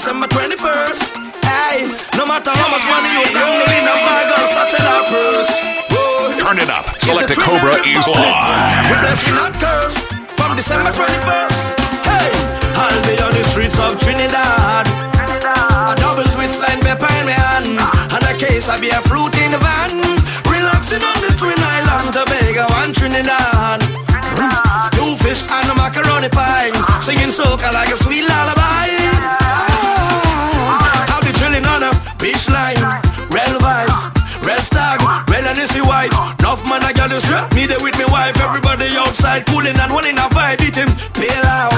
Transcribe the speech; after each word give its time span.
December 0.00 0.32
21st. 0.32 1.12
Hey, 1.44 1.84
no 2.16 2.24
matter 2.24 2.48
how 2.48 2.72
much 2.72 2.88
money 2.88 3.12
you 3.20 3.36
got, 3.36 3.52
in 3.68 3.84
a 3.84 3.96
bag 4.00 4.32
or 4.32 4.48
such 4.56 4.72
a 4.80 5.04
purse. 5.12 5.52
Turn 6.40 6.56
it 6.56 6.72
up. 6.72 6.88
Select 7.04 7.28
a 7.28 7.36
Cobra 7.36 7.76
is 7.84 8.08
live. 8.08 8.88
We 8.88 8.96
blessing 8.96 9.36
not 9.36 9.52
curse 9.60 10.00
from 10.40 10.56
December 10.56 10.88
21st. 10.96 11.60
Hey, 12.08 12.32
I'll 12.80 13.02
be 13.04 13.20
on 13.20 13.28
the 13.36 13.44
streets 13.52 13.76
of 13.76 14.00
Trinidad. 14.00 14.88
A 14.88 15.92
double 16.00 16.24
Swiss 16.32 16.56
line 16.56 16.80
pepper 16.80 17.04
in 17.20 17.28
my 17.28 17.36
hand, 17.36 17.68
and 17.76 18.24
a 18.24 18.32
case 18.40 18.72
of 18.72 18.80
beer 18.80 19.04
fruit 19.04 19.36
in 19.36 19.52
the 19.52 19.60
van. 19.60 20.00
Relaxing 20.48 21.04
on 21.04 21.18
the 21.20 21.36
Twin 21.36 21.60
Island, 21.60 22.08
Tobago 22.16 22.64
and 22.80 22.96
Trinidad. 22.96 23.84
Stew 24.88 25.12
fish 25.20 25.44
and 25.44 25.68
a 25.68 25.74
macaroni 25.76 26.32
pie, 26.32 26.72
singing 27.04 27.28
soca 27.28 27.68
like 27.76 27.92
a 27.92 28.00
sweet 28.00 28.24
lullaby. 28.24 28.59
Enough 36.50 36.66
man, 36.66 36.82
I 36.82 36.90
got 36.90 37.14
this 37.14 37.30
me 37.54 37.70
there 37.70 37.78
with 37.78 37.94
me 37.94 38.02
wife. 38.10 38.34
Everybody 38.42 38.90
outside 38.98 39.46
cooling 39.46 39.78
and 39.78 39.94
one 39.94 40.02
in 40.02 40.18
a 40.18 40.26
vibe, 40.34 40.58
eating 40.66 40.90
pelau, 41.14 41.70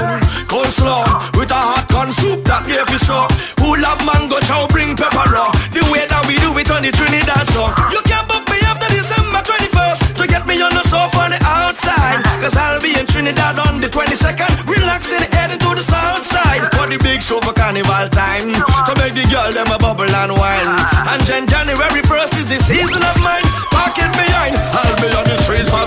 coleslaw 0.49 1.05
with 1.37 1.53
a 1.53 1.61
hot 1.61 1.85
corn 1.93 2.09
soup 2.09 2.41
that 2.49 2.65
gave 2.65 2.89
you 2.89 2.97
so. 2.97 3.29
Who 3.61 3.77
love 3.77 4.01
mango 4.01 4.41
chow, 4.41 4.65
bring 4.65 4.97
pepper 4.97 5.29
raw. 5.29 5.53
The 5.77 5.85
way 5.93 6.09
that 6.09 6.25
we 6.25 6.41
do 6.41 6.57
it 6.57 6.73
on 6.73 6.81
the 6.81 6.89
Trinidad 6.89 7.45
song. 7.53 7.69
You 7.93 8.01
can't 8.01 8.25
book 8.25 8.49
me 8.49 8.65
after 8.65 8.89
December 8.89 9.45
21st 9.45 10.17
to 10.17 10.23
get 10.25 10.41
me 10.49 10.57
on 10.65 10.73
the 10.73 10.81
sofa 10.89 11.21
on 11.21 11.37
the 11.37 11.41
outside. 11.45 12.25
Cause 12.41 12.57
I'll 12.57 12.81
be 12.81 12.97
in 12.97 13.05
Trinidad 13.05 13.61
on 13.61 13.77
the 13.77 13.93
22nd, 13.93 14.65
relaxing, 14.65 15.21
heading 15.37 15.61
to 15.61 15.77
the 15.77 15.85
south 15.85 16.25
side. 16.25 16.65
For 16.73 16.89
the 16.89 16.97
big 16.97 17.21
show 17.21 17.37
for 17.45 17.53
carnival 17.53 18.09
time. 18.09 18.49
To 18.89 18.91
make 18.97 19.13
the 19.13 19.29
girl 19.29 19.53
them 19.53 19.69
a 19.69 19.77
bubble 19.77 20.09
and 20.09 20.33
wine. 20.33 20.65
And 21.13 21.21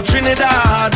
Trinidad. 0.06 0.95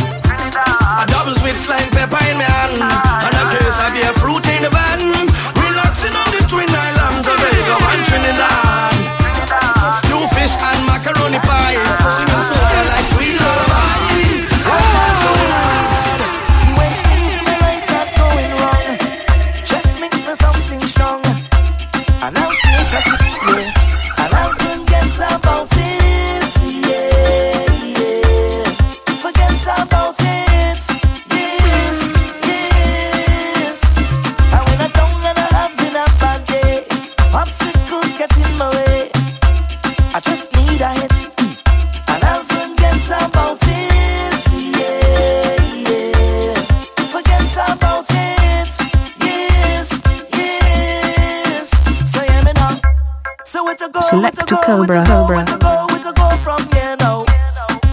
Go 56.13 56.37
from 56.43 56.63
here 56.73 56.97
now? 56.99 57.25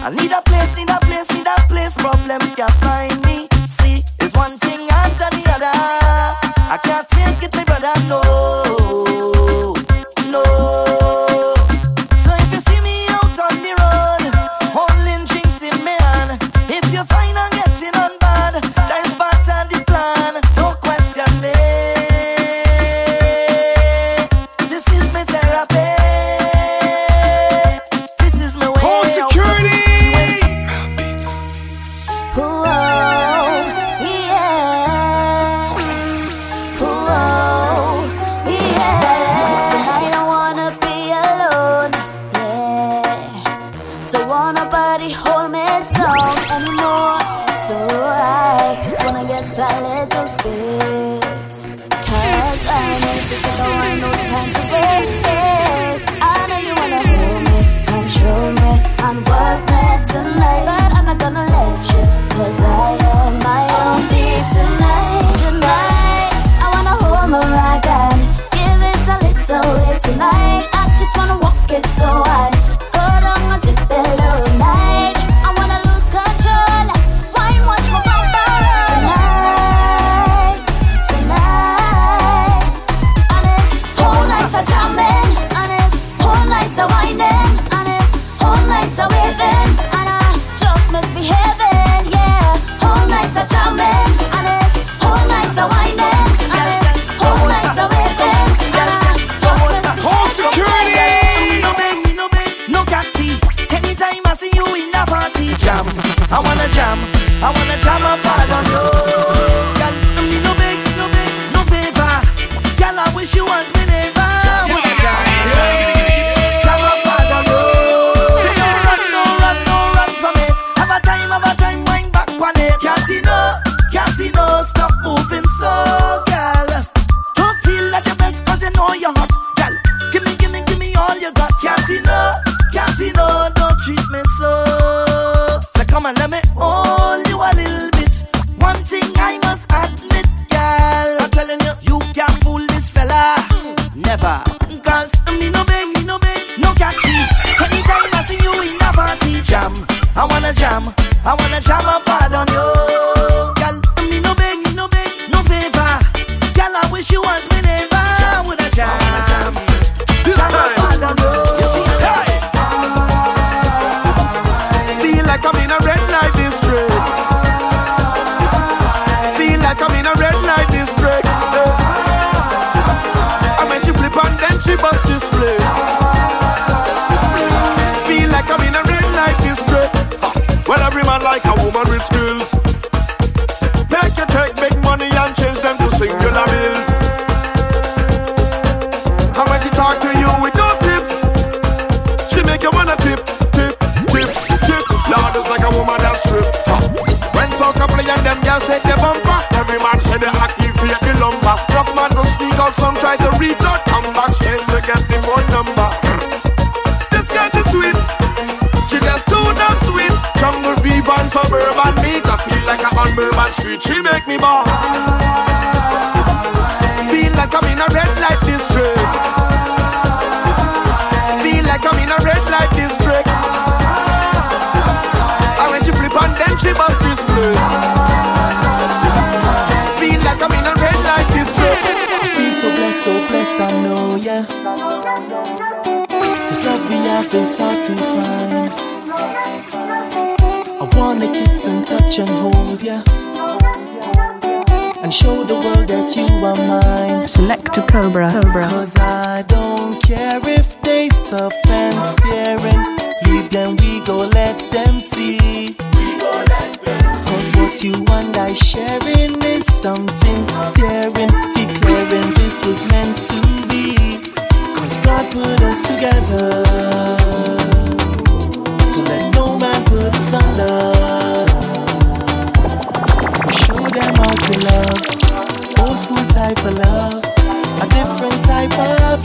I 0.02 0.10
need 0.10 0.32
a 0.32 0.42
place, 0.42 0.76
need 0.76 0.90
a 0.90 0.98
place, 0.98 1.30
need 1.30 1.46
a 1.46 1.54
place. 1.68 1.94
Problems 1.94 2.54
can't 2.56 2.72
find 2.82 3.07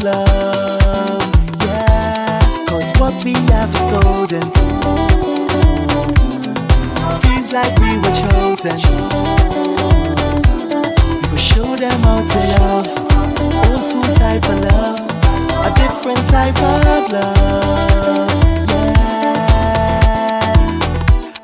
love. 0.03 1.23
Yeah. 1.61 2.39
Cause 2.67 2.91
what 2.99 3.23
we 3.23 3.33
have 3.33 3.73
is 3.73 3.81
golden. 3.91 4.51
Feels 7.21 7.51
like 7.53 7.73
we 7.79 7.97
were 7.97 8.15
chosen. 8.23 8.77
We 11.21 11.27
will 11.29 11.37
show 11.37 11.75
them 11.75 11.99
how 12.03 12.21
to 12.31 12.39
love. 12.53 12.87
Old 13.69 13.81
school 13.81 14.09
type 14.15 14.45
of 14.49 14.59
love. 14.59 14.99
A 15.67 15.69
different 15.81 16.23
type 16.29 16.61
of 16.61 17.11
love. 17.13 18.29
Yeah. 18.69 19.87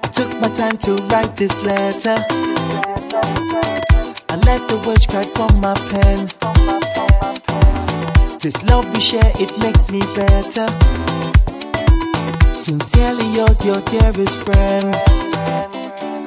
I 0.03 0.07
took 0.11 0.31
my 0.41 0.49
time 0.49 0.77
to 0.79 0.91
write 1.07 1.35
this 1.35 1.63
letter. 1.63 2.17
I 4.31 4.35
let 4.45 4.67
the 4.67 4.75
words 4.85 5.05
cry 5.07 5.23
from 5.23 5.61
my 5.61 5.75
pen. 5.89 6.38
This 8.41 8.63
love 8.63 8.89
we 8.93 9.01
share, 9.01 9.31
it 9.35 9.51
makes 9.59 9.91
me 9.91 9.99
better. 10.15 10.67
Sincerely 12.53 13.27
yours, 13.35 13.65
your 13.65 13.81
dearest 13.81 14.37
friend. 14.45 14.95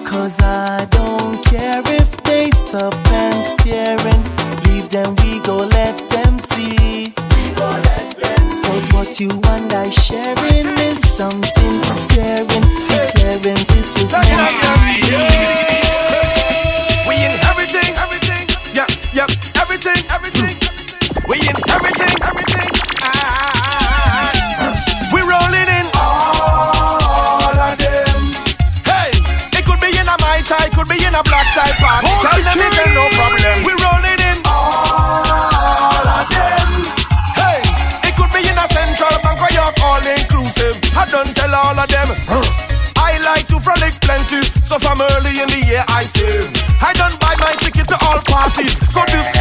Cause 0.06 0.38
I 0.40 0.86
don't 0.90 1.42
care 1.46 1.82
if 1.86 2.22
they 2.24 2.50
stop 2.50 2.94
and 3.08 3.60
staring. 3.60 4.22
Leave 4.64 4.90
them, 4.90 5.16
we 5.24 5.40
go 5.40 5.56
let 5.56 5.96
them 6.10 6.38
see. 6.38 7.14
Cause 7.56 8.92
what 8.92 9.18
you 9.18 9.30
and 9.30 9.72
I 9.72 9.88
sharing 9.88 10.68
is 10.90 11.00
something 11.16 11.80
daring. 12.08 12.66
Declaring 12.92 13.64
this 13.72 13.94
was 13.94 14.12
meant 14.12 14.60
to 14.60 15.28
be. 15.28 15.31
Be 31.42 31.58
in 31.58 31.66
a 31.66 31.74
black 31.74 31.74
tie 31.74 31.74
party. 31.80 32.06
Tell 32.22 32.42
them 32.42 32.58
it 32.58 32.78
ain't 32.78 32.94
no 32.94 33.04
problem. 33.18 33.56
We 33.66 33.72
rolling 33.82 34.20
in 34.20 34.38
all 34.46 36.06
of 36.06 36.26
them. 36.30 36.68
Hey, 37.34 37.60
it 38.06 38.14
could 38.16 38.32
be 38.32 38.46
in 38.46 38.56
a 38.58 38.66
central 38.70 39.16
bank 39.22 39.40
or 39.40 39.50
you're 39.50 39.74
all 39.82 40.04
inclusive. 40.06 40.78
I 40.96 41.08
don't 41.10 41.34
tell 41.34 41.54
all 41.54 41.78
of 41.78 41.88
them. 41.88 42.08
I 42.96 43.18
like 43.18 43.48
to 43.48 43.60
frolic 43.60 43.98
plenty, 44.00 44.42
so 44.64 44.78
from 44.78 45.00
early 45.02 45.40
in 45.40 45.48
the 45.48 45.64
year 45.66 45.84
I 45.88 46.04
save. 46.04 46.50
I 46.80 46.92
don't 46.94 47.18
buy 47.20 47.34
my 47.38 47.54
ticket 47.58 47.88
to 47.88 47.98
all 48.06 48.20
parties, 48.26 48.78
so 48.92 49.02
this 49.06 49.31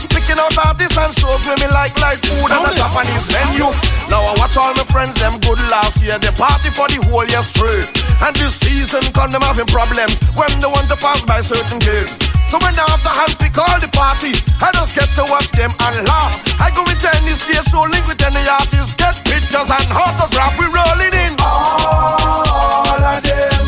just 0.00 0.12
picking 0.12 0.40
out 0.40 0.56
artists 0.56 0.96
and 0.96 1.12
shows 1.12 1.44
with 1.44 1.60
me 1.60 1.68
like 1.68 1.92
like 2.00 2.20
food 2.24 2.48
at 2.48 2.64
a 2.64 2.72
Japanese 2.72 3.28
menu. 3.28 3.68
Now 4.08 4.24
I 4.24 4.32
watch 4.40 4.56
all 4.56 4.72
my 4.72 4.84
friends 4.88 5.14
them 5.20 5.36
good 5.44 5.60
last 5.68 6.00
year, 6.00 6.18
they 6.18 6.32
party 6.32 6.70
for 6.72 6.88
the 6.88 7.04
whole 7.04 7.26
year 7.28 7.42
straight. 7.42 7.84
And 8.24 8.34
this 8.36 8.56
season 8.56 9.04
come 9.12 9.30
them 9.30 9.42
having 9.42 9.68
problems 9.68 10.16
when 10.32 10.48
they 10.60 10.70
want 10.72 10.88
to 10.88 10.96
pass 10.96 11.20
by 11.24 11.40
certain 11.44 11.78
gates. 11.80 12.16
So 12.48 12.56
when 12.64 12.74
I 12.74 12.84
have 12.88 13.04
to 13.04 13.12
hand 13.12 13.36
pick 13.38 13.56
all 13.60 13.78
the 13.78 13.92
party, 13.92 14.32
I 14.58 14.72
just 14.72 14.96
get 14.96 15.08
to 15.20 15.24
watch 15.28 15.52
them 15.52 15.70
and 15.70 15.96
laugh. 16.08 16.32
I 16.58 16.72
go 16.72 16.82
with 16.82 17.04
any 17.04 17.36
stage 17.36 17.68
show, 17.68 17.84
link 17.84 18.06
with 18.08 18.20
any 18.24 18.42
artist, 18.48 18.96
get 18.96 19.14
pictures 19.28 19.68
and 19.68 19.88
autograph. 19.92 20.56
We 20.56 20.66
rolling 20.66 21.14
in 21.14 21.36
all 21.44 23.04
of 23.04 23.20
them. 23.20 23.66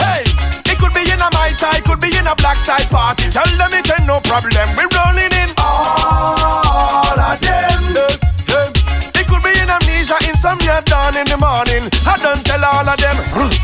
Hey, 0.00 0.24
it 0.64 0.76
could 0.80 0.94
be 0.96 1.04
in 1.04 1.20
a 1.20 1.28
my 1.36 1.52
tie, 1.60 1.84
could 1.84 2.00
be 2.00 2.10
in 2.16 2.26
a 2.26 2.34
black 2.40 2.58
tie 2.64 2.88
party. 2.88 3.30
Tell 3.30 3.46
them 3.60 3.70
it 3.76 3.86
ain't 3.86 4.08
no 4.08 4.18
problem. 4.24 4.66
We 4.74 4.88
rolling 4.96 5.30
in 5.30 5.47
all 5.78 7.18
of 7.18 7.38
them. 7.40 7.82
It 9.14 9.26
could 9.26 9.42
be 9.42 9.52
in 9.54 9.68
amnesia, 9.70 10.18
insomnia 10.28 10.82
dawn 10.84 11.16
in 11.16 11.26
the 11.26 11.38
morning. 11.38 11.88
I 12.06 12.16
don't 12.18 12.42
tell 12.44 12.64
all 12.64 12.88
of 12.88 12.98
them. 12.98 13.16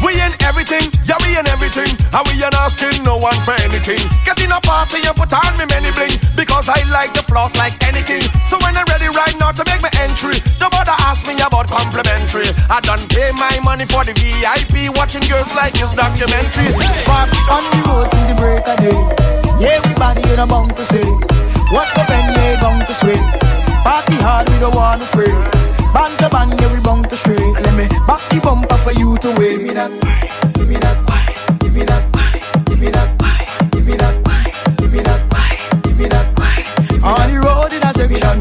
We 0.05 0.21
in 0.21 0.33
everything, 0.43 0.93
yeah 1.05 1.19
we 1.23 1.37
in 1.37 1.47
everything, 1.49 1.91
and 2.13 2.23
we 2.29 2.35
ain't 2.39 2.55
asking 2.55 3.03
no 3.03 3.17
one 3.17 3.39
for 3.43 3.57
anything. 3.63 4.01
Get 4.25 4.41
in 4.41 4.53
a 4.53 4.61
party 4.61 5.01
and 5.07 5.17
put 5.17 5.33
on 5.33 5.57
me 5.59 5.65
many 5.67 5.91
bling, 5.93 6.19
because 6.37 6.69
I 6.69 6.83
like 6.91 7.13
the 7.15 7.23
floss 7.23 7.55
like 7.57 7.75
anything. 7.89 8.23
So 8.45 8.59
when 8.63 8.77
I'm 8.77 8.87
ready 8.87 9.09
right 9.09 9.37
now 9.39 9.53
to 9.53 9.65
make 9.67 9.83
my 9.83 9.91
entry, 9.99 10.39
don't 10.59 10.71
bother 10.71 10.95
ask 11.09 11.27
me 11.27 11.35
about 11.41 11.69
complimentary. 11.69 12.49
I 12.71 12.81
done 12.81 13.03
pay 13.09 13.33
my 13.33 13.59
money 13.65 13.87
for 13.87 14.05
the 14.05 14.13
VIP, 14.15 14.95
watching 14.97 15.25
girls 15.27 15.53
like 15.55 15.75
this 15.75 15.95
documentary. 15.95 16.71
But 17.07 17.29
on 17.51 17.65
the 17.73 17.81
road 17.89 18.07
till 18.13 18.27
the 18.29 18.35
break 18.37 18.67
of 18.69 18.79
day. 18.79 19.01
Everybody 19.65 20.23
in 20.33 20.39
a 20.39 20.47
bunk 20.47 20.77
to 20.77 20.85
say. 20.85 21.44
What 21.75 21.89
the 21.95 22.05
pen 22.07 22.27
they 22.35 22.55
bound 22.63 22.87
to 22.87 22.95
sway. 22.95 23.19
Party 23.83 24.15
hard, 24.23 24.49
we 24.49 24.59
don't 24.61 24.75
want 24.77 25.01
to 25.03 25.09
fray. 25.09 25.33
Band 25.93 26.19
to 26.21 26.29
band, 26.29 26.61
yeah, 26.61 26.73
we 26.73 26.81
bound 26.81 27.11
to 27.11 27.17
stray. 27.17 27.37
Let 27.65 27.75
me 27.75 27.89
back 28.07 28.23
the 28.31 28.39
bumper 28.41 28.79
for 28.79 28.93
you 28.93 29.19
to 29.19 29.29
wait. 29.39 29.59
Give 29.59 29.67
me 29.67 29.75
that, 29.75 29.91
give 30.55 30.69
me 30.69 30.77
that, 30.77 30.99
give 31.59 31.75
me 31.75 31.83
that, 31.85 32.05
give 32.67 32.79
me 32.79 32.91
that, 32.91 33.11
give 33.73 33.87
me 33.87 33.97
that, 33.97 34.15
give 34.79 34.93
me 34.93 35.01
that, 35.03 35.83
give 35.83 35.99
me 35.99 36.07
that. 36.09 36.27
On 37.03 37.31
the 37.31 37.41
road 37.43 37.73
in 37.73 37.83
a 37.83 37.93
section. 37.93 38.39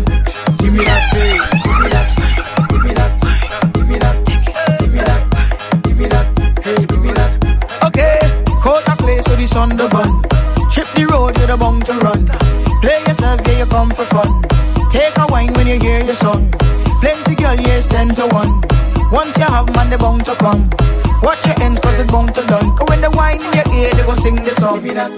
Give 0.61 0.73
me 0.73 0.85
that, 0.85 1.03
hey. 1.17 1.37
give 1.65 1.77
me 1.81 1.89
that, 1.89 2.07
give 2.69 2.83
me 2.85 2.93
that, 2.93 3.11
give 3.73 3.87
me 3.89 3.97
that, 3.97 4.15
give 4.79 4.93
me 4.93 4.99
that, 5.01 5.83
give 5.83 5.97
me 5.97 6.07
that, 6.07 6.27
hey, 6.63 6.85
give 6.85 7.01
me 7.01 7.11
that. 7.13 7.31
Okay, 7.83 8.19
court 8.61 8.87
a 8.87 8.95
play 8.95 9.21
so 9.23 9.35
the 9.35 9.47
sun 9.47 9.75
the 9.75 9.87
bun. 9.89 10.21
Trip 10.69 10.87
the 10.93 11.05
road, 11.07 11.35
you're 11.37 11.47
the 11.47 11.57
bound 11.57 11.83
to 11.87 11.93
run. 11.97 12.52
You 13.63 13.69
come 13.69 13.91
for 13.91 14.03
fun. 14.07 14.41
Take 14.91 15.17
a 15.17 15.25
wine 15.29 15.53
when 15.53 15.67
you 15.67 15.79
hear 15.79 16.03
your 16.03 16.15
song. 16.15 16.51
Plenty 16.99 17.33
girl, 17.35 17.55
yes, 17.55 17.87
ten 17.87 18.13
to 18.15 18.27
one. 18.27 18.61
Once 19.09 19.37
you 19.37 19.45
have 19.45 19.73
man, 19.73 19.89
they 19.89 19.95
bound 19.95 20.25
to 20.25 20.35
come. 20.35 20.69
Watch 21.23 21.45
your 21.45 21.57
ends, 21.61 21.79
cause 21.79 21.97
it 21.97 22.11
bound 22.11 22.35
to 22.35 22.45
done. 22.45 22.75
Cause 22.75 22.89
when 22.89 22.99
the 22.99 23.09
wine 23.11 23.39
in 23.39 23.53
your 23.53 23.73
ear, 23.79 23.93
they 23.93 24.03
go 24.03 24.15
sing 24.15 24.35
the 24.35 24.51
song. 24.59 24.75
Give 24.75 24.83
me 24.83 24.93
that, 24.95 25.11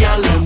without 0.00 0.39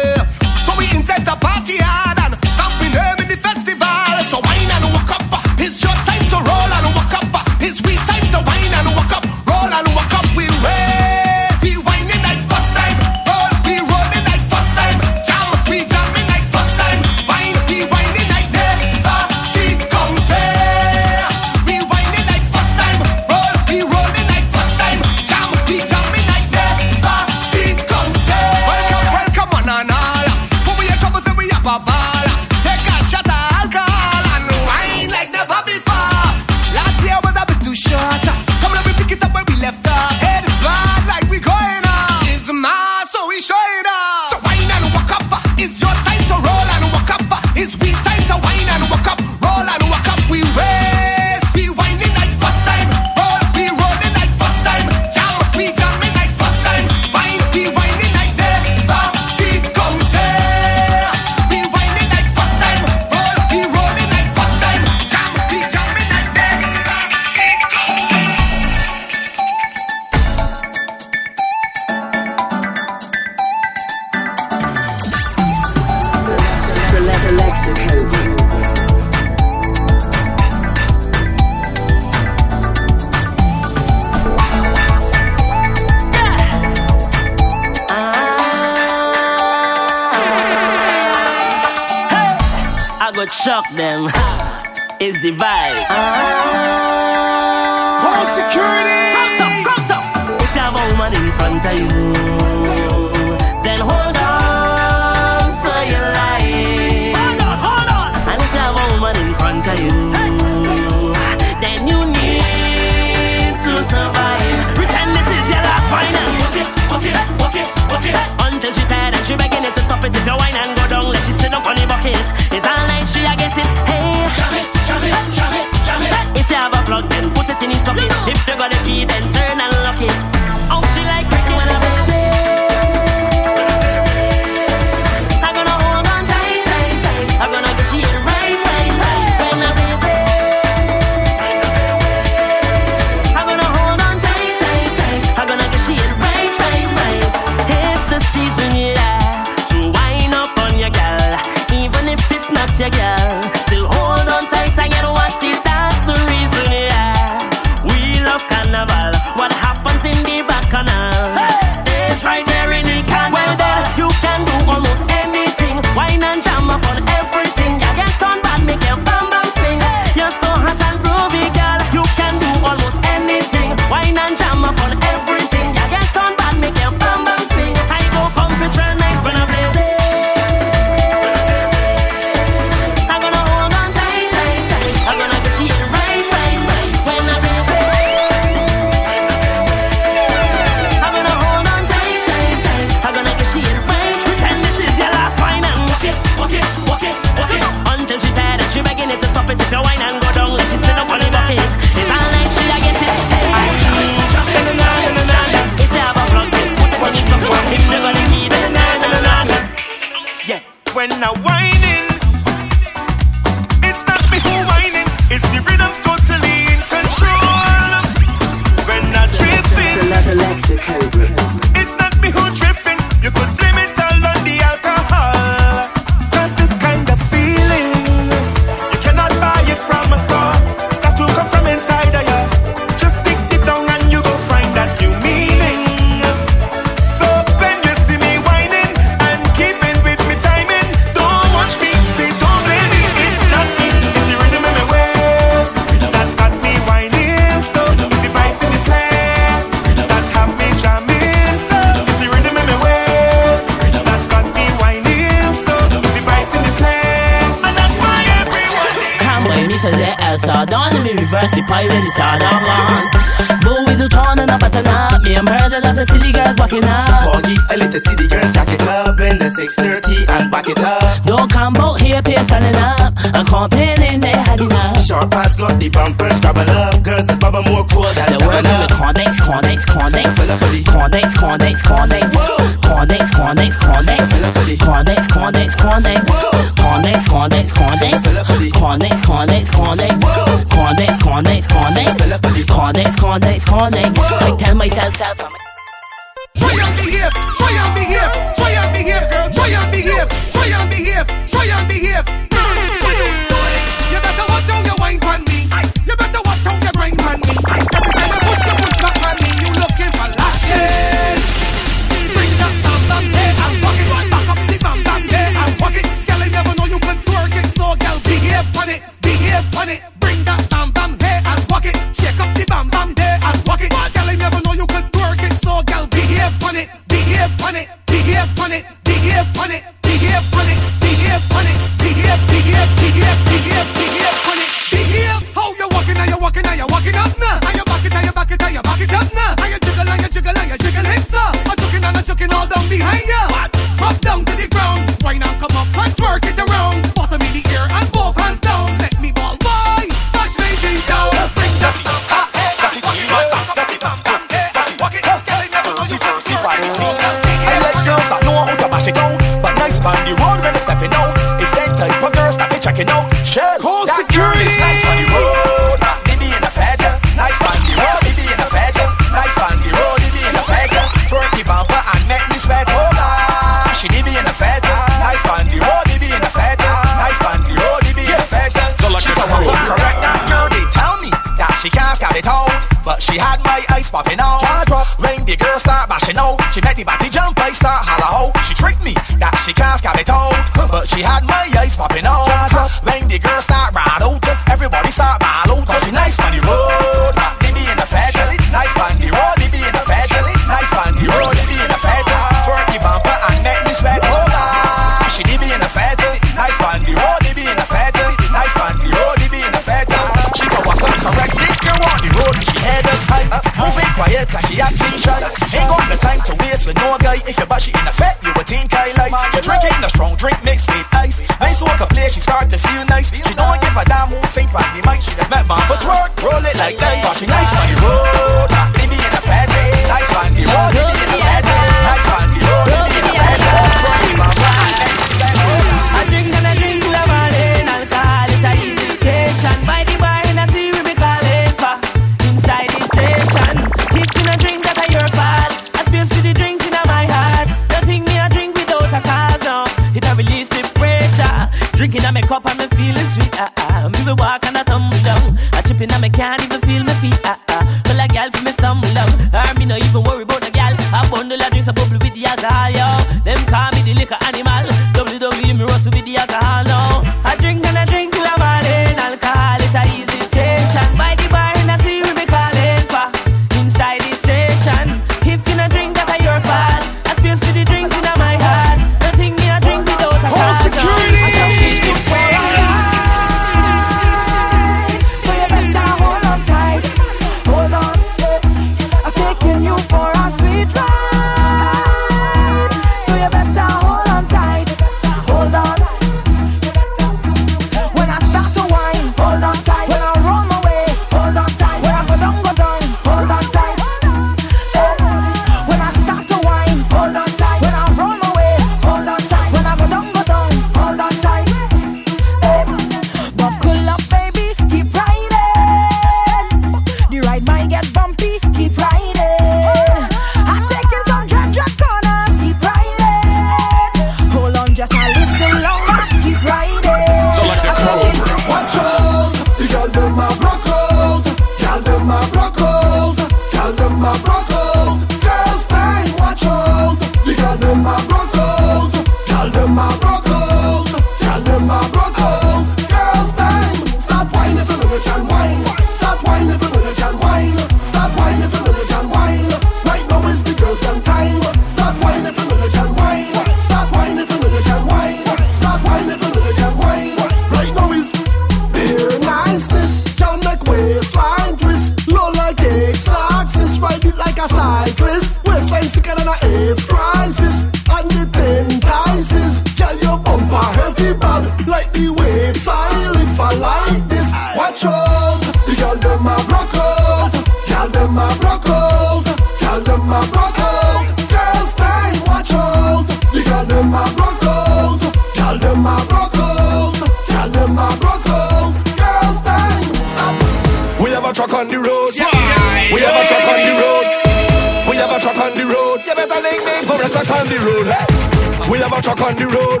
road. 597.84 598.06
Hey. 598.06 598.90
We 598.90 598.98
have 598.98 599.12
a 599.12 599.20
truck 599.22 599.40
on 599.40 599.56
the 599.56 599.66
road. 599.66 600.00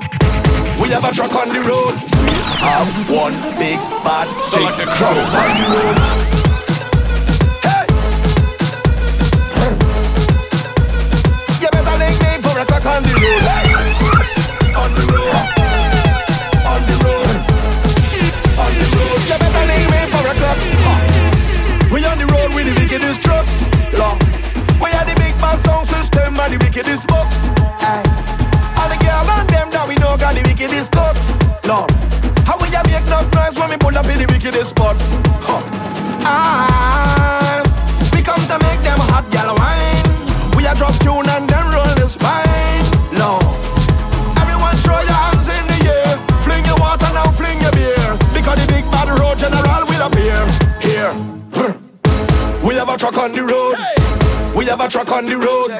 We 0.80 0.88
have 0.90 1.04
a 1.04 1.14
truck 1.14 1.34
on 1.34 1.48
the 1.48 1.60
road. 1.60 1.94
We 2.24 2.32
have 2.64 2.88
one 3.10 3.34
big 3.58 3.78
bad 4.02 4.28
the 4.78 4.84
truck 4.96 5.14
crew. 5.14 5.38
on 5.40 5.52
the 5.60 6.38
road. 6.38 6.43
On 55.14 55.26
the 55.26 55.36
road. 55.36 55.70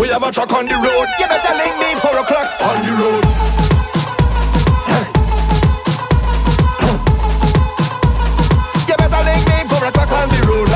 We 0.00 0.08
have 0.08 0.22
a 0.22 0.32
truck 0.32 0.50
on 0.54 0.64
the 0.64 0.72
road. 0.72 1.06
You 1.20 1.26
better 1.28 1.54
link 1.60 1.76
me 1.76 2.00
four 2.00 2.16
o'clock 2.16 2.48
on 2.64 2.80
the 2.80 2.92
road. 2.96 3.24
You 8.88 8.96
better 8.96 9.22
link 9.28 9.44
me 9.44 9.56
four 9.68 9.84
o'clock 9.84 10.12
on 10.16 10.28
the 10.32 10.40
road. 10.48 10.72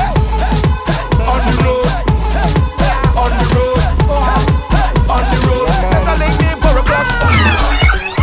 On 1.33 1.41
the 1.49 1.53
road. 1.65 1.89
On 3.17 3.31
the 3.41 3.45
road. 3.57 3.81
On 5.09 5.23
the 5.33 5.37
road. 5.49 5.67
Better 5.89 6.17
link 6.21 6.35
me 6.37 6.49
four 6.61 6.77
o'clock. 6.77 7.07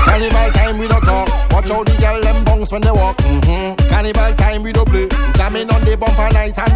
Carnival 0.06 0.50
time 0.52 0.78
we 0.78 0.86
don't 0.86 1.02
talk. 1.02 1.28
Watch 1.50 1.70
how 1.70 1.82
the 1.82 1.96
girl 1.98 2.20
them 2.22 2.44
bounce 2.44 2.70
when 2.70 2.82
they 2.82 2.92
walk. 2.92 3.16
Mm-hmm. 3.16 3.88
Carnival 3.88 4.32
time 4.36 4.62
we 4.62 4.70
don't 4.70 4.88
play. 4.88 5.08
Jamming 5.34 5.68
on 5.70 5.84
the 5.84 5.96
bumper 5.96 6.30
night 6.32 6.56
and 6.56 6.75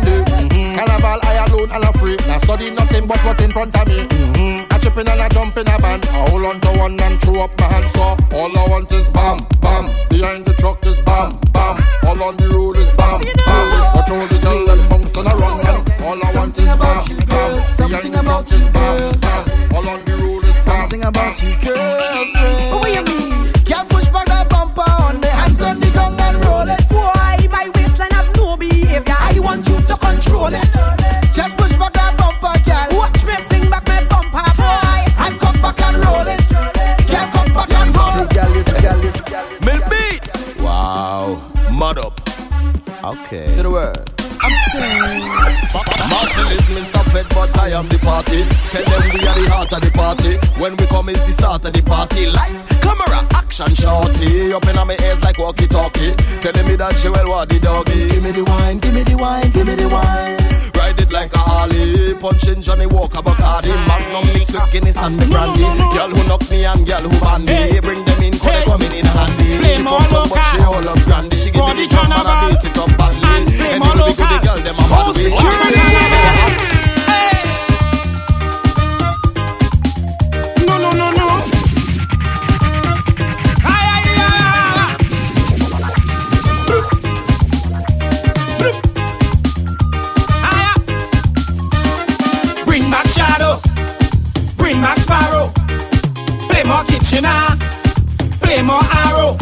alone 1.70 1.84
and 1.84 2.00
free. 2.00 2.16
Now 2.26 2.38
study 2.38 2.70
nothing 2.70 3.06
but 3.06 3.18
what's 3.24 3.42
in 3.42 3.50
front 3.50 3.78
of 3.78 3.86
me. 3.88 3.94
Mm-hmm. 3.94 4.72
I 4.72 4.78
tripping 4.78 5.08
and 5.08 5.20
I 5.20 5.28
jump 5.28 5.56
in 5.56 5.68
a 5.68 5.78
band. 5.78 6.06
I 6.06 6.28
hold 6.28 6.44
on 6.44 6.60
to 6.60 6.70
one 6.78 7.00
and 7.00 7.20
throw 7.20 7.42
up 7.42 7.58
my 7.58 7.66
hands. 7.66 7.92
So 7.92 8.02
all 8.02 8.58
I 8.58 8.68
want 8.68 8.92
is 8.92 9.08
bam, 9.10 9.38
bam. 9.60 9.90
Behind 10.08 10.44
the 10.44 10.54
truck 10.54 10.84
is 10.86 10.98
bam, 11.00 11.38
bam. 11.52 11.82
All 12.04 12.22
on 12.22 12.36
the 12.36 12.48
road 12.48 12.76
is 12.76 12.90
bam, 12.94 13.20
bam. 13.20 13.94
Watch 13.94 14.08
how 14.08 14.26
the 14.26 14.38
girl 14.42 14.66
them 14.66 14.88
bounce 14.88 15.16
and 15.16 15.28
around. 15.28 15.66
And 15.66 16.04
all 16.04 16.24
I 16.24 16.34
want 16.34 16.58
is 16.58 16.64
bam, 16.64 17.26
bam. 17.26 17.64
Something 17.72 18.14
about 18.14 18.50
you, 18.52 18.64
bam, 18.70 19.20
girl. 19.20 19.76
All 19.76 19.88
on 19.88 20.04
the 20.04 20.16
road 20.22 20.44
is 20.44 20.64
bam. 20.64 20.80
Something 20.80 21.04
about 21.04 21.42
you, 21.42 21.50
girlfriend. 21.62 22.70
What 22.74 22.94
you 22.94 23.04
mean? 23.04 23.52
Can't 23.64 23.88
push 23.88 24.08
back 24.08 24.26
that 24.26 24.48
bumper 24.48 24.90
on 25.02 25.20
the 25.20 25.30
hands 25.30 25.62
on 25.62 25.80
the 25.80 25.90
ground 25.90 26.20
and 26.20 26.44
roll 26.44 26.68
it. 26.68 26.82
Why 26.90 27.38
my 27.50 27.70
waistline 27.74 28.10
have 28.10 28.34
no 28.36 28.56
behavior? 28.56 29.14
I 29.18 29.38
want 29.38 29.68
you 29.68 29.80
to 29.80 29.96
control 29.96 30.52
it. 30.52 30.99
Okay. 43.10 43.52
To 43.56 43.62
the 43.64 43.70
word. 43.70 43.98
I'm 44.40 44.54
saying. 44.70 45.26
Marshall 46.10 46.50
is 46.54 46.62
Mr. 46.70 47.02
Fed, 47.10 47.26
but 47.30 47.58
I 47.58 47.70
am 47.70 47.88
the 47.88 47.98
party. 47.98 48.44
Tell 48.70 48.84
them 48.84 49.02
we 49.12 49.26
are 49.26 49.34
the 49.34 49.50
heart 49.50 49.72
of 49.72 49.80
the 49.80 49.90
party. 49.90 50.36
When 50.60 50.76
we 50.76 50.86
come, 50.86 51.08
is 51.08 51.20
the 51.26 51.32
start 51.32 51.64
of 51.64 51.72
the 51.72 51.82
party. 51.82 52.26
Lights, 52.26 52.64
camera, 52.78 53.26
action, 53.34 53.74
shorty. 53.74 54.52
Up 54.52 54.64
in 54.68 54.76
my 54.76 54.96
ears 55.02 55.20
like 55.22 55.38
walkie 55.38 55.66
talkie. 55.66 56.14
Telling 56.40 56.68
me 56.68 56.76
that 56.76 56.96
she 57.00 57.08
well 57.08 57.28
want 57.28 57.50
the 57.50 57.58
doggy. 57.58 58.10
Give 58.10 58.22
me 58.22 58.30
the 58.30 58.44
wine, 58.44 58.78
give 58.78 58.94
me 58.94 59.02
the 59.02 59.16
wine, 59.16 59.50
give 59.50 59.66
me 59.66 59.74
the 59.74 59.88
wine. 59.88 60.39
Ride 60.90 61.02
it 61.02 61.12
like 61.12 61.32
a 61.34 61.38
Harley. 61.38 62.14
Punching 62.14 62.62
Johnny 62.62 62.86
Walker, 62.86 63.22
Bacardi. 63.22 63.70
Magnum 63.86 64.26
mixed 64.34 64.52
with 64.52 64.72
Guinness 64.72 64.96
and 64.96 65.20
the 65.20 65.26
brandy. 65.26 65.62
Girl 65.62 66.10
who 66.10 66.28
knock 66.28 66.50
me 66.50 66.64
and 66.64 66.84
girl 66.84 66.98
who 66.98 67.20
ban 67.20 67.44
me. 67.44 67.78
Bring 67.78 68.04
them 68.04 68.22
in, 68.22 68.32
cause 68.32 68.50
they 68.50 68.64
coming 68.64 68.92
in 68.98 69.04
handy. 69.06 69.74
She 69.76 69.82
fuck 69.84 70.12
up, 70.12 70.28
but 70.28 70.42
she 70.50 70.58
all 70.58 70.88
up 70.88 70.98
brandy. 71.04 71.36
She 71.36 71.50
give 71.52 71.62
me 71.62 71.74
the 71.74 71.86
the 71.86 71.94
jump 71.94 72.10
and 72.10 72.26
I 72.26 72.50
beat 72.50 72.70
it 72.70 72.78
up 72.78 72.90
badly. 72.98 73.22
And 73.22 73.50
you 73.50 73.58
the 73.58 73.78
good 73.78 73.98
local. 74.18 74.38
girl, 74.42 74.58
them 74.58 74.78
a 74.78 74.88
mad 74.90 75.06
Oh, 75.06 76.59
more 97.18 97.56
play 98.40 98.62
more 98.62 98.80
arrow, 98.92 99.36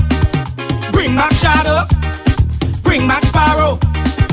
bring 0.90 1.14
back 1.14 1.32
shadow, 1.32 1.84
bring 2.82 3.06
back 3.06 3.22
sparrow, 3.24 3.78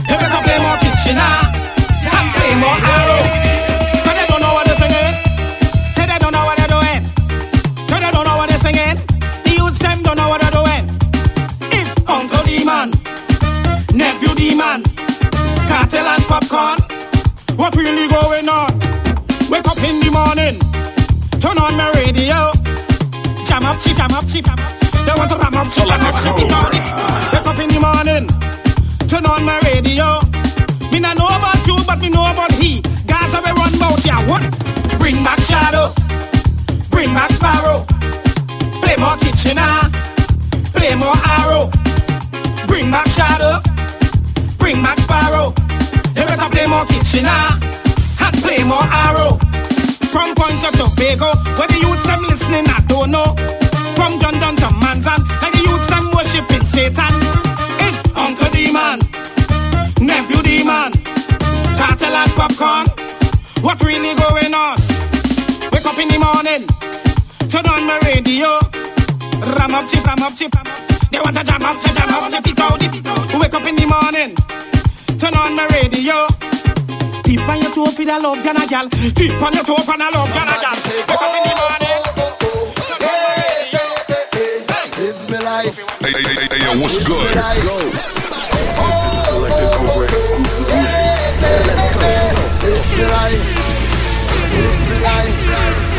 you 0.07 0.15
better 0.15 0.41
play 0.45 0.57
more 0.63 0.77
kitchener 0.79 1.19
ah. 1.19 2.15
and 2.15 2.27
play 2.35 2.53
more 2.63 2.79
arrow. 2.95 3.21
'Cause 4.03 4.15
they 4.15 4.25
don't 4.27 4.41
know 4.41 4.53
what 4.53 4.65
they're 4.65 4.77
singing. 4.77 5.13
Say 5.95 6.05
they 6.07 6.17
don't 6.19 6.31
know 6.31 6.45
what 6.45 6.55
they're 6.57 6.73
doing. 6.77 7.01
So 7.89 7.95
they 7.99 8.11
don't 8.11 8.23
know 8.25 8.37
what 8.37 8.49
they're 8.49 8.59
singing. 8.67 8.95
The 9.43 9.51
youths 9.59 9.79
them 9.79 10.01
don't 10.03 10.15
know 10.17 10.29
what 10.29 10.39
they're 10.41 10.57
doing. 10.61 10.83
It's 11.77 11.93
Uncle 12.07 12.43
D-Man, 12.43 12.91
Nephew 13.93 14.33
D-Man, 14.35 14.81
Cartel 15.67 16.07
and 16.07 16.23
Popcorn. 16.23 16.77
What 17.57 17.75
really 17.75 18.07
going 18.07 18.47
on? 18.47 18.71
Wake 19.49 19.67
up 19.67 19.77
in 19.89 19.99
the 19.99 20.09
morning, 20.19 20.55
turn 21.41 21.57
on 21.59 21.75
my 21.75 21.91
radio. 21.99 22.64
Jam 23.55 23.67
up, 23.67 23.79
chi, 23.79 23.93
jam 23.93 24.11
up, 24.11 24.27
chi, 24.27 24.41
jam 24.41 24.59
up. 24.59 24.79
They 25.05 25.13
want 25.15 25.31
to 25.31 25.37
ram 25.37 25.55
up, 25.55 25.67
chi, 25.71 25.85
jam 25.87 26.01
up, 26.03 26.15
chi, 26.15 26.31
jam 26.35 26.51
up. 26.51 26.73
Wake 27.31 27.47
up 27.47 27.59
in 27.59 27.69
the 27.69 27.79
morning, 27.79 28.27
turn 29.07 29.25
on 29.25 29.45
my 29.45 29.57
radio. 29.63 30.19
Me 30.91 30.99
not 30.99 31.15
know 31.17 31.27
about 31.27 31.65
you, 31.65 31.77
but 31.87 31.97
me 31.99 32.09
know 32.09 32.29
about 32.29 32.51
he. 32.51 32.81
Guys 33.07 33.31
have 33.31 33.45
a 33.47 33.53
run 33.53 33.73
about 33.75 34.03
ya. 34.03 34.19
What? 34.27 34.43
Bring 34.99 35.23
back 35.23 35.39
shadow, 35.39 35.93
bring 36.91 37.13
back 37.13 37.31
sparrow. 37.31 37.85
Play 38.83 38.97
more 38.97 39.15
kitchener, 39.23 39.63
ah. 39.63 39.87
play 40.73 40.93
more 40.95 41.15
arrow. 41.23 41.71
Bring 42.67 42.91
back 42.91 43.07
shadow, 43.07 43.63
bring 44.57 44.83
back 44.83 44.99
sparrow. 44.99 45.55
You 46.11 46.27
better 46.27 46.49
play 46.49 46.67
more 46.67 46.83
kitchener 46.87 47.31
ah. 47.31 47.55
and 48.19 48.35
play 48.43 48.65
more 48.65 48.83
arrow. 48.83 49.44
Point 50.45 50.61
to 50.61 50.69
Tobago, 50.77 51.33
where 51.57 51.67
the 51.67 51.79
youths 51.81 52.05
them 52.05 52.21
listening, 52.21 52.69
I 52.69 52.77
don't 52.85 53.09
know. 53.09 53.33
From 53.97 54.19
John 54.19 54.37
John 54.37 54.55
to 54.57 54.69
Manzan, 54.77 55.25
like 55.41 55.53
the 55.57 55.61
youths 55.65 55.87
them 55.89 56.05
worshiping 56.13 56.61
Satan. 56.69 57.17
It's 57.81 57.97
Uncle 58.13 58.51
D-Man, 58.53 58.99
Nephew 60.05 60.43
D-Man, 60.43 60.93
Cartel 61.81 62.13
and 62.13 62.31
Popcorn. 62.37 62.85
What 63.65 63.81
really 63.81 64.13
going 64.13 64.53
on? 64.53 64.77
Wake 65.73 65.87
up 65.89 65.97
in 65.97 66.13
the 66.13 66.19
morning, 66.21 66.61
turn 67.49 67.65
on 67.65 67.87
my 67.89 67.97
radio. 68.05 68.61
Ram 69.57 69.73
up, 69.73 69.89
chip, 69.89 70.05
ram 70.05 70.21
up, 70.21 70.37
chip, 70.37 70.53
ram 70.53 70.67
up. 70.67 71.09
They 71.09 71.17
want 71.25 71.37
to 71.37 71.43
jam 71.43 71.65
up, 71.65 71.81
to 71.81 71.89
jam 71.89 72.13
up, 72.13 72.29
chip 72.29 72.45
it 72.45 72.59
out, 72.59 72.83
it 72.85 73.05
out. 73.07 73.41
Wake 73.41 73.53
up 73.55 73.65
in 73.65 73.75
the 73.81 73.87
morning, 73.89 74.37
turn 75.17 75.33
on 75.33 75.55
my 75.55 75.65
radio. 75.73 76.27
Tip 77.25 77.41
on 77.49 77.59
your 77.59 77.71
toe 77.71 77.85
for 77.87 78.05
the 78.05 78.19
love, 78.19 78.43
can 78.43 78.55
I 78.55 78.67
gal? 78.67 78.87
Tip 78.87 79.41
on 79.41 79.53
your 79.53 79.63
toe 79.63 79.77
for 79.77 79.97
the 79.97 80.05
love, 80.13 80.29
can 80.29 80.47
I 80.47 80.61
gal? 80.61 80.77
Wake 81.09 81.09
up 81.09 81.33
in 81.33 81.41
the 81.41 81.53
morning. 81.57 81.99
Live 85.01 85.21
me 85.31 85.37
life. 85.41 85.73
Hey, 86.05 86.13
hey, 86.13 86.21
hey, 86.21 86.47
hey, 86.53 86.61
yo, 86.61 86.71
what's 86.79 87.01
good? 87.01 87.33
Let's 87.33 87.49
go. 87.65 87.81
This 87.81 88.99
is 89.01 89.17
a 89.17 89.21
selected 89.25 89.73
Cobra 89.73 90.05
exclusive 90.05 90.69
mix. 90.69 91.41
Let's 91.65 91.81
go. 91.81 92.05
Live 92.61 92.85
me 92.93 93.03
life. 93.09 93.41
Live 94.53 94.85
me 94.85 94.95
life. 95.01 95.94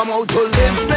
Come 0.00 0.12
out 0.12 0.28
to 0.28 0.40
live 0.40 0.89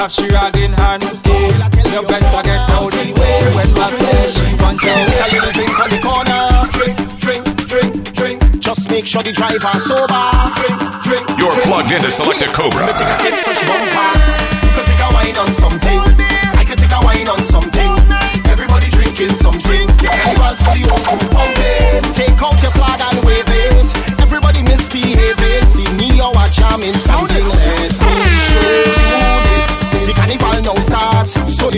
Have 0.00 0.10
she 0.12 0.24
in 0.56 0.72
hand. 0.72 1.04
You 1.04 2.00
better 2.08 2.40
get 2.40 2.56
out 2.72 2.88
the 2.88 3.12
way. 3.20 3.36
When 3.52 3.68
my 3.76 3.84
play 3.84 4.32
she 4.32 4.48
wants 4.56 4.80
out 4.80 4.96
A 4.96 5.28
little 5.28 5.52
drink 5.52 5.76
on 5.76 5.88
the 5.92 6.00
corner. 6.00 6.40
Drink, 6.72 6.96
drink, 7.20 7.44
drink, 7.68 7.92
drink. 8.16 8.38
Just 8.64 8.88
make 8.88 9.04
sure 9.04 9.20
the 9.20 9.28
driver 9.28 9.76
sober. 9.76 10.24
Drink, 10.56 10.80
drink, 11.04 11.24
You're 11.36 11.52
drink, 11.52 11.68
plugged 11.68 11.92
into 11.92 12.08
Selected 12.08 12.48
Cobra. 12.56 12.88
Take 13.20 13.36
a 13.36 13.44
such 13.44 13.60
You 13.60 14.72
could 14.72 14.88
take 14.88 15.04
a 15.04 15.08
wine 15.12 15.36
on 15.36 15.52
something. 15.52 16.00
I 16.56 16.64
could 16.64 16.80
take 16.80 16.96
a 16.96 17.00
wine 17.04 17.28
on 17.28 17.44
something. 17.44 17.92
Everybody 18.48 18.88
drinking 18.88 19.36
something. 19.36 19.84
For 19.84 20.80
the 20.80 20.88
one 20.88 21.20
who 21.20 21.28
pump 21.28 21.60
it 21.60 22.08
Take 22.16 22.40
out 22.40 22.56
your 22.64 22.72
flag 22.72 23.04
and 23.04 23.20
wave 23.20 23.52
it. 23.52 23.92
Everybody 24.16 24.64
See 25.68 25.84
me 26.00 26.24
oh, 26.24 26.32
or 26.32 26.48
a 26.48 26.48
something. 26.96 27.79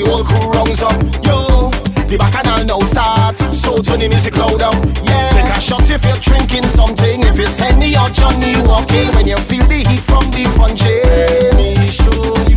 the 0.02 0.10
whole 0.10 0.24
crew 0.24 0.50
rounds 0.50 0.82
up. 0.82 0.98
Yo, 1.24 1.70
the 2.08 2.16
bacchanal 2.18 2.64
now 2.64 2.80
start. 2.80 3.38
So 3.54 3.82
turn 3.82 4.00
the 4.00 4.08
music 4.08 4.36
louder. 4.36 4.70
Yeah. 5.04 5.30
Take 5.30 5.56
a 5.56 5.60
shot 5.60 5.90
if 5.90 6.04
you're 6.04 6.16
drinking 6.16 6.68
something. 6.68 7.20
If 7.22 7.38
it's 7.38 7.58
Henny 7.58 7.96
or 7.96 8.08
Johnny 8.10 8.54
walking, 8.66 9.08
when 9.14 9.26
you 9.26 9.36
feel 9.36 9.66
the 9.66 9.84
heat 9.88 10.00
from 10.00 10.24
the 10.30 10.44
punching, 10.56 11.02
let 11.04 11.54
eh, 11.54 11.80
me 11.80 11.90
show 11.90 12.36
you. 12.48 12.51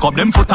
Cock 0.00 0.12
up 0.12 0.16
them 0.16 0.32
foot 0.32 0.49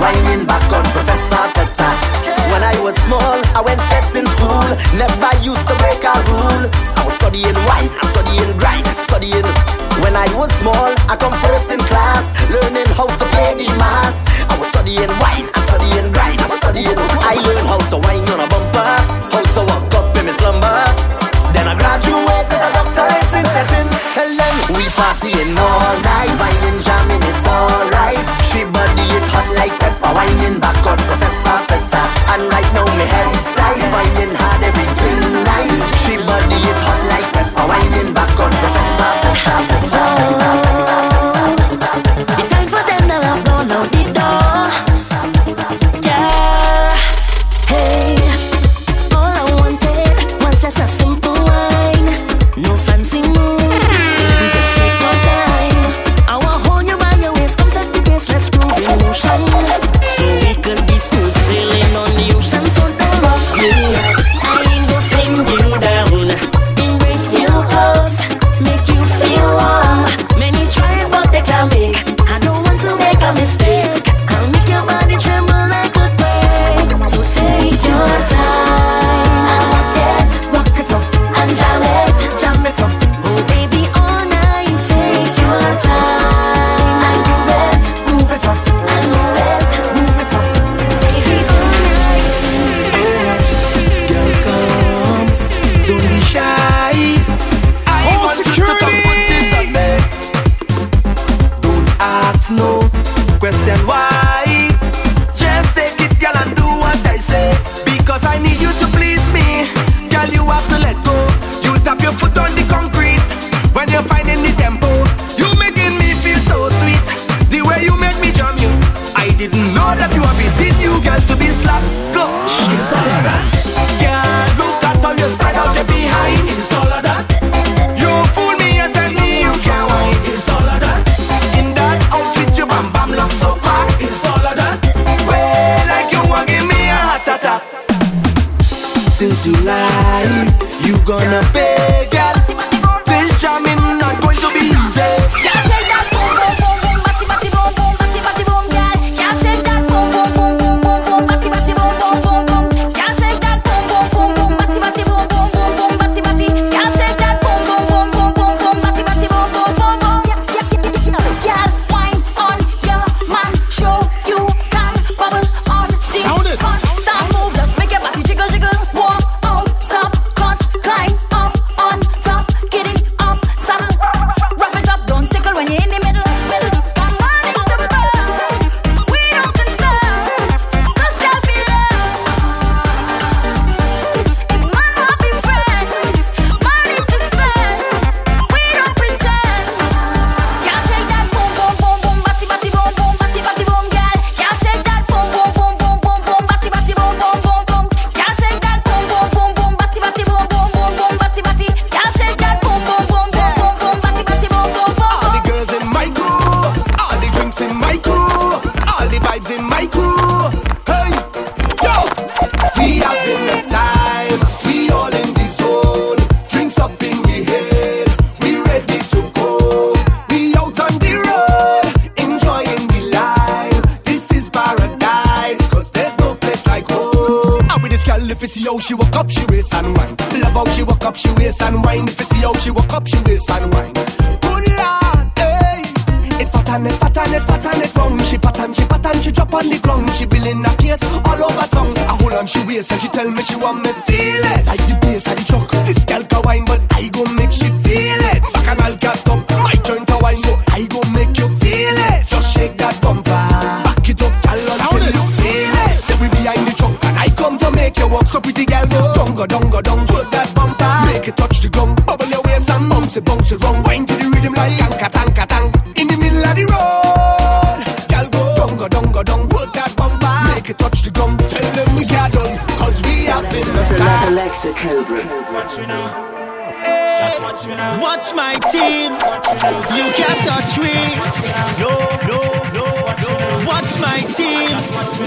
whining 0.00 0.46
back 0.46 0.64
on 0.72 0.84
Professor 0.96 1.44
Tata. 1.52 1.88
When 2.50 2.64
I 2.64 2.74
was 2.80 2.96
small, 3.04 3.36
I 3.54 3.60
went 3.60 3.80
set 3.92 4.16
in 4.16 4.26
school. 4.34 4.64
Never 4.96 5.30
used 5.44 5.68
to 5.68 5.74
break 5.76 6.02
a 6.02 6.16
rule. 6.32 6.64
I 6.96 7.02
was 7.04 7.14
studying 7.14 7.54
wine, 7.68 7.92
I 8.00 8.04
studying 8.08 8.56
grind, 8.58 8.86
studying. 8.88 9.46
When 10.02 10.16
I 10.16 10.26
was 10.34 10.50
small, 10.58 10.90
I 11.12 11.14
come 11.20 11.36
first 11.44 11.70
in 11.70 11.78
class, 11.80 12.32
learning. 12.48 12.79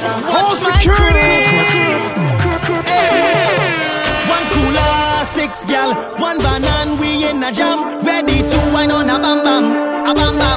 Home 0.01 0.57
security. 0.57 1.35
Hey. 2.89 3.53
One 4.27 4.45
cooler, 4.53 5.25
six 5.37 5.65
gal, 5.65 5.93
one 6.17 6.37
banana. 6.39 6.95
we 6.99 7.25
in 7.29 7.43
a 7.43 7.51
jam. 7.51 8.03
Ready 8.03 8.41
to 8.41 8.57
wine 8.73 8.89
on 8.89 9.09
a 9.09 9.19
bam 9.19 9.43
bam, 9.43 9.65
a 10.09 10.13
bam 10.15 10.37
bam. 10.39 10.52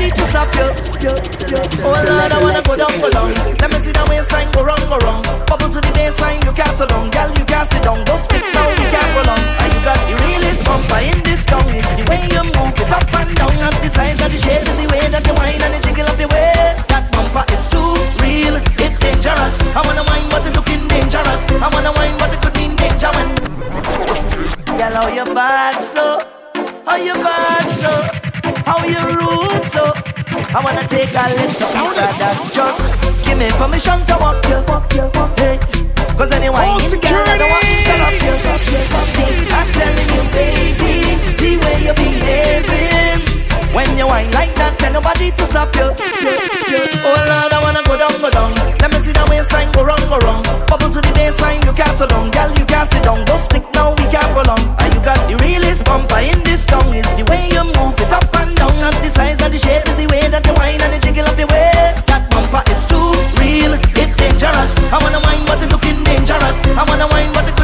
ready 0.00 0.16
to 0.16 0.24
stop 0.32 0.48
you. 0.56 0.68
Oh 1.84 1.92
Lord, 1.92 2.32
I 2.32 2.38
wanna 2.40 2.62
go 2.64 2.74
down, 2.76 2.94
go 3.00 3.10
down. 3.10 3.30
Let 3.60 3.68
me 3.72 3.78
see 3.78 3.92
the 3.92 4.04
waistline 4.08 4.50
go 4.52 4.64
round, 4.64 4.84
go 4.88 4.96
round. 5.04 5.24
Bubble 5.44 5.68
to 5.68 5.80
the 5.80 5.92
baseline, 5.92 6.40
you 6.44 6.52
can't 6.52 6.72
sit 6.72 6.88
down, 6.88 7.10
girl, 7.10 7.28
you 7.36 7.44
can't 7.44 7.68
sit 7.68 7.82
down. 7.82 8.04
Don't 8.08 8.20
stick 8.20 8.44
down, 8.52 8.70
you 8.80 8.88
can't 8.88 9.10
go 9.12 9.22
long. 9.28 9.44
And 9.60 9.70
you 9.74 9.80
got 9.84 10.00
the 10.08 10.16
realest 10.24 10.64
bumper 10.64 11.00
in 11.04 11.18
this 11.22 11.44
town. 11.44 11.68
It's 11.68 11.92
the 11.96 12.04
way 12.08 12.24
you 12.32 12.42
move 12.56 12.76
it 12.80 12.90
up 12.90 13.12
and 13.12 13.30
down, 13.36 13.52
and 13.60 13.76
the 13.84 13.90
size 13.92 14.20
of 14.24 14.30
the 14.32 14.40
shape, 14.40 14.64
and 14.64 14.78
the 14.80 14.86
way 14.88 15.04
that 15.12 15.24
you 15.26 15.34
whine 15.36 15.60
and 15.60 15.72
the 15.76 15.80
tickle 15.84 16.08
of 16.08 16.16
the 16.16 16.28
waist. 16.32 16.88
That 16.88 17.04
bumper 17.12 17.44
is 17.52 17.64
too 17.68 17.90
real, 18.24 18.56
it's 18.56 18.96
dangerous. 19.04 19.54
I 19.76 19.80
wanna 19.84 20.04
whine, 20.08 20.28
but 20.32 20.46
it 20.48 20.56
looking 20.56 20.88
dangerous. 20.88 21.44
I 21.60 21.68
wanna 21.68 21.92
whine, 21.92 22.16
but 22.16 22.32
it 22.32 22.40
could 22.40 22.56
mean 22.56 22.72
danger 22.76 23.12
when. 23.12 23.28
Girl, 24.80 24.94
how 24.96 25.08
you 25.12 25.26
bad 25.36 25.82
so? 25.84 26.24
How 26.86 26.96
you 26.96 27.14
bad 27.14 27.68
so? 27.76 28.19
How 28.70 28.84
you 28.84 29.02
rude 29.18 29.64
so? 29.66 29.82
I 30.54 30.60
wanna 30.62 30.86
take 30.86 31.10
a 31.10 31.26
little 31.26 31.42
inside. 31.42 32.14
That's 32.22 32.54
just 32.54 33.02
give 33.24 33.36
me 33.36 33.50
permission 33.58 33.98
to 34.06 34.16
walk 34.20 34.46
you. 34.46 34.62
Hey, 35.34 35.58
cause 36.16 36.30
anyway, 36.30 36.62
oh, 36.66 36.78
girl, 37.02 37.24
I 37.26 37.36
don't 37.36 37.50
want 37.50 37.64
to 37.66 37.72
stand 37.82 38.02
up 38.06 38.14
you. 38.22 38.34
See, 39.10 39.32
I'm 39.58 39.66
telling 39.74 40.10
you, 40.14 40.22
baby, 40.38 40.94
the 41.40 41.50
way 41.64 41.82
you're 41.82 41.94
behaving. 41.94 43.29
When 43.72 43.86
you 43.96 44.06
whine 44.06 44.30
like 44.32 44.50
that, 44.58 44.74
tell 44.78 44.92
nobody 44.92 45.30
to 45.30 45.44
stop 45.46 45.70
you. 45.78 45.94
Oh 47.06 47.18
Lord, 47.30 47.52
I 47.54 47.58
wanna 47.62 47.82
go 47.86 47.94
down, 47.96 48.18
go 48.18 48.30
down. 48.30 48.50
Let 48.82 48.90
me 48.90 48.98
see 48.98 49.12
that 49.14 49.30
waistline 49.30 49.70
go 49.70 49.86
wrong, 49.86 50.02
go 50.10 50.18
wrong. 50.26 50.42
Bubble 50.66 50.90
to 50.90 51.00
the 51.00 51.12
baseline, 51.14 51.62
you 51.64 51.72
can't 51.72 51.94
so 51.94 52.06
long, 52.10 52.34
girl, 52.34 52.50
you 52.58 52.66
can't 52.66 52.90
sit 52.90 53.06
down. 53.06 53.24
Don't 53.24 53.40
stick 53.40 53.62
now, 53.72 53.94
we 53.94 54.10
can't 54.10 54.26
prolong. 54.34 54.58
And 54.82 54.90
you 54.90 55.00
got 55.06 55.22
the 55.30 55.38
realest 55.46 55.86
bumper 55.86 56.18
in 56.18 56.42
this 56.42 56.66
town. 56.66 56.90
It's 56.90 57.14
the 57.14 57.22
way 57.30 57.46
you 57.54 57.62
move 57.78 57.94
it 58.02 58.10
up 58.10 58.26
and 58.42 58.58
down, 58.58 58.74
not 58.82 58.94
the 58.98 59.08
size 59.08 59.38
not 59.38 59.54
the 59.54 59.58
shape 59.62 59.86
it's 59.86 59.94
the 59.94 60.10
way 60.10 60.26
that 60.26 60.42
you 60.42 60.54
whine 60.58 60.82
and 60.82 60.90
the 60.90 60.98
jiggle 60.98 61.26
of 61.30 61.38
the 61.38 61.46
waist. 61.46 62.10
That 62.10 62.26
bumper 62.26 62.66
is 62.66 62.82
too 62.90 63.14
real, 63.38 63.78
it's 63.78 64.14
dangerous. 64.18 64.74
I 64.90 64.98
wanna 64.98 65.22
whine, 65.22 65.46
but 65.46 65.62
it 65.62 65.70
looking 65.70 66.02
dangerous. 66.02 66.58
I 66.74 66.82
wanna 66.82 67.06
whine, 67.06 67.30
but 67.30 67.46
it 67.46 67.59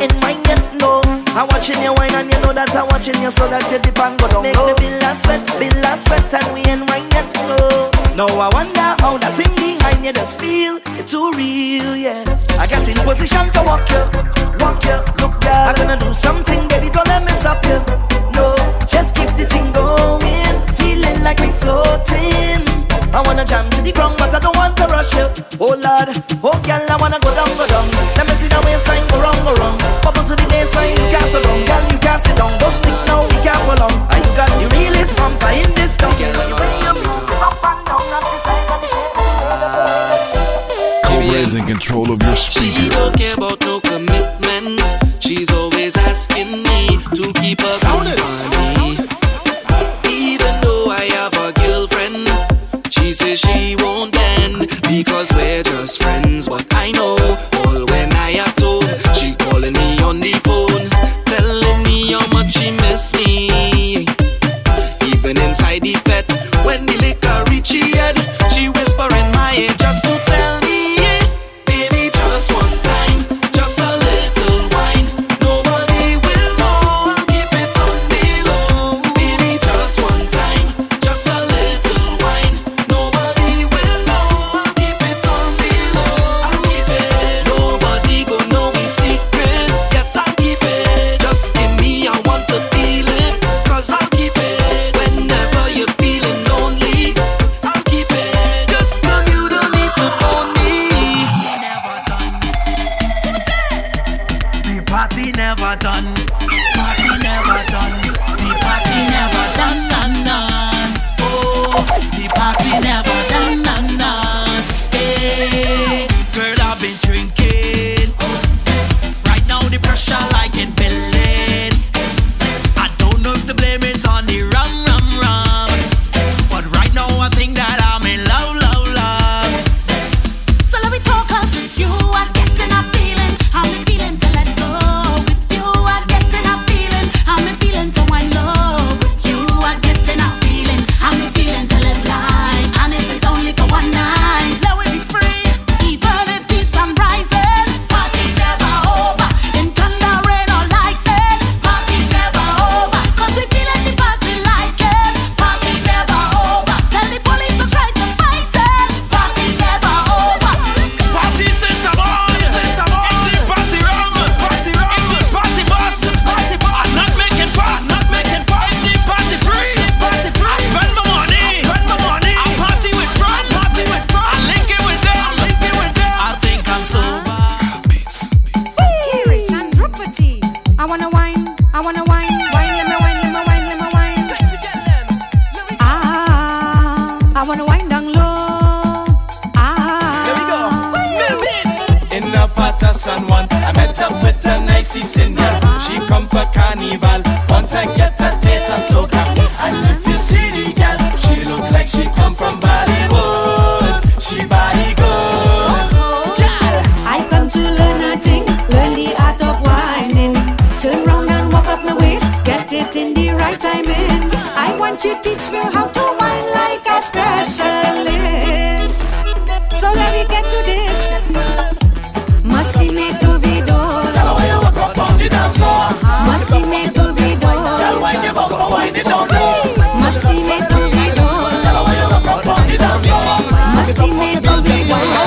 ain't 0.00 0.20
mine 0.22 0.42
yet, 0.44 0.62
no. 0.74 1.00
I'm 1.34 1.48
watching 1.48 1.82
you 1.82 1.92
wine 1.94 2.14
and 2.14 2.32
you 2.32 2.40
know 2.40 2.52
that 2.52 2.70
I'm 2.74 2.86
watching 2.88 3.20
you 3.20 3.30
so 3.30 3.48
that 3.48 3.70
you 3.70 3.78
dip 3.78 3.98
and 3.98 4.18
go 4.18 4.28
down 4.28 4.42
Make 4.42 4.56
low. 4.56 4.68
the 4.68 4.74
bill 4.80 5.04
a 5.04 5.12
sweat, 5.14 5.42
bill 5.60 5.84
a 5.84 5.92
sweat 5.96 6.32
and 6.34 6.48
we 6.54 6.60
ain't 6.64 6.88
wine 6.88 7.08
yet, 7.12 7.28
no. 7.48 7.90
Now 8.16 8.28
I 8.40 8.48
wonder 8.52 8.88
how 9.02 9.18
that 9.18 9.36
thing 9.36 9.52
behind 9.56 10.04
you 10.04 10.12
just 10.12 10.38
feel. 10.38 10.80
It's 10.98 11.10
too 11.10 11.32
real, 11.32 11.96
yeah. 11.96 12.24
I 12.58 12.66
got 12.66 12.88
in 12.88 12.96
position 13.04 13.50
to 13.52 13.60
walk 13.62 13.88
you, 13.90 14.02
walk 14.62 14.84
you, 14.84 14.98
look 15.20 15.36
girl. 15.40 15.66
I'm 15.68 15.74
gonna 15.76 15.98
do 15.98 16.12
something, 16.14 16.68
baby, 16.68 16.88
don't 16.90 17.08
let 17.08 17.24
me 17.24 17.32
stop 17.32 17.62
you. 17.64 17.78
No, 18.32 18.56
just 18.86 19.14
keep 19.14 19.28
the 19.36 19.46
thing 19.46 19.72
going, 19.72 20.56
feeling 20.76 21.22
like 21.22 21.40
we 21.40 21.52
floating. 21.60 22.85
I 23.12 23.22
wanna 23.24 23.44
jam 23.44 23.68
to 23.70 23.82
the 23.82 23.92
ground, 23.92 24.16
but 24.18 24.34
I 24.34 24.38
don't 24.38 24.56
want 24.56 24.76
to 24.78 24.86
rush 24.86 25.12
you. 25.14 25.26
Oh 25.60 25.74
Lord, 25.76 26.08
oh 26.42 26.56
girl, 26.64 26.84
I 26.88 26.96
wanna 27.00 27.18
go 27.20 27.34
down, 27.34 27.48
go 27.56 27.66
down. 27.66 27.88
Let 28.16 28.26
me 28.28 28.34
see 28.36 28.48
the 28.48 28.60
waistline 28.64 29.06
go 29.08 29.20
wrong, 29.20 29.38
go 29.44 29.54
wrong. 29.56 29.78
Bubble 30.02 30.24
to 30.24 30.34
the 30.36 30.46
baseline, 30.50 30.96
you 30.96 31.06
can't 31.12 31.28
sit 31.30 31.42
down, 31.42 31.60
girl, 31.66 31.84
you 31.90 31.98
can't 31.98 32.20
sit 32.24 32.36
down. 32.36 32.52
Don't 32.58 32.74
stick 32.74 32.98
now, 33.06 33.22
we 33.24 33.36
can't 33.44 33.62
go 33.64 33.74
long. 33.80 33.94
And 34.12 34.20
you 34.24 34.32
got 34.36 34.50
the 34.52 34.66
realest 34.76 35.16
bumper 35.16 35.52
in 35.54 35.70
this 35.74 35.96
town. 35.96 36.12
Girl, 36.18 36.32
the 36.34 36.56
way 36.56 36.72
you 36.84 36.94
move 37.00 37.30
it 37.30 37.40
up 37.40 37.56
and 37.64 37.80
down, 37.86 38.04
that's 38.10 38.28
the 38.30 38.38
side 38.44 38.68
of 38.74 38.80
the 38.82 38.88
Cobra 41.06 41.38
is 41.40 41.54
in 41.54 41.64
control 41.66 42.10
of 42.10 42.22
your 42.22 42.36
She 42.36 42.88
don't 42.90 43.16
care 43.16 43.34
about 43.34 43.60
no 43.64 43.80
commitments. 43.80 44.96
She's 45.20 45.50
always 45.50 45.96
asking 45.96 46.62
me 46.62 47.00
to 47.14 47.32
keep 47.40 47.60
her 47.60 47.78
company. 47.80 48.35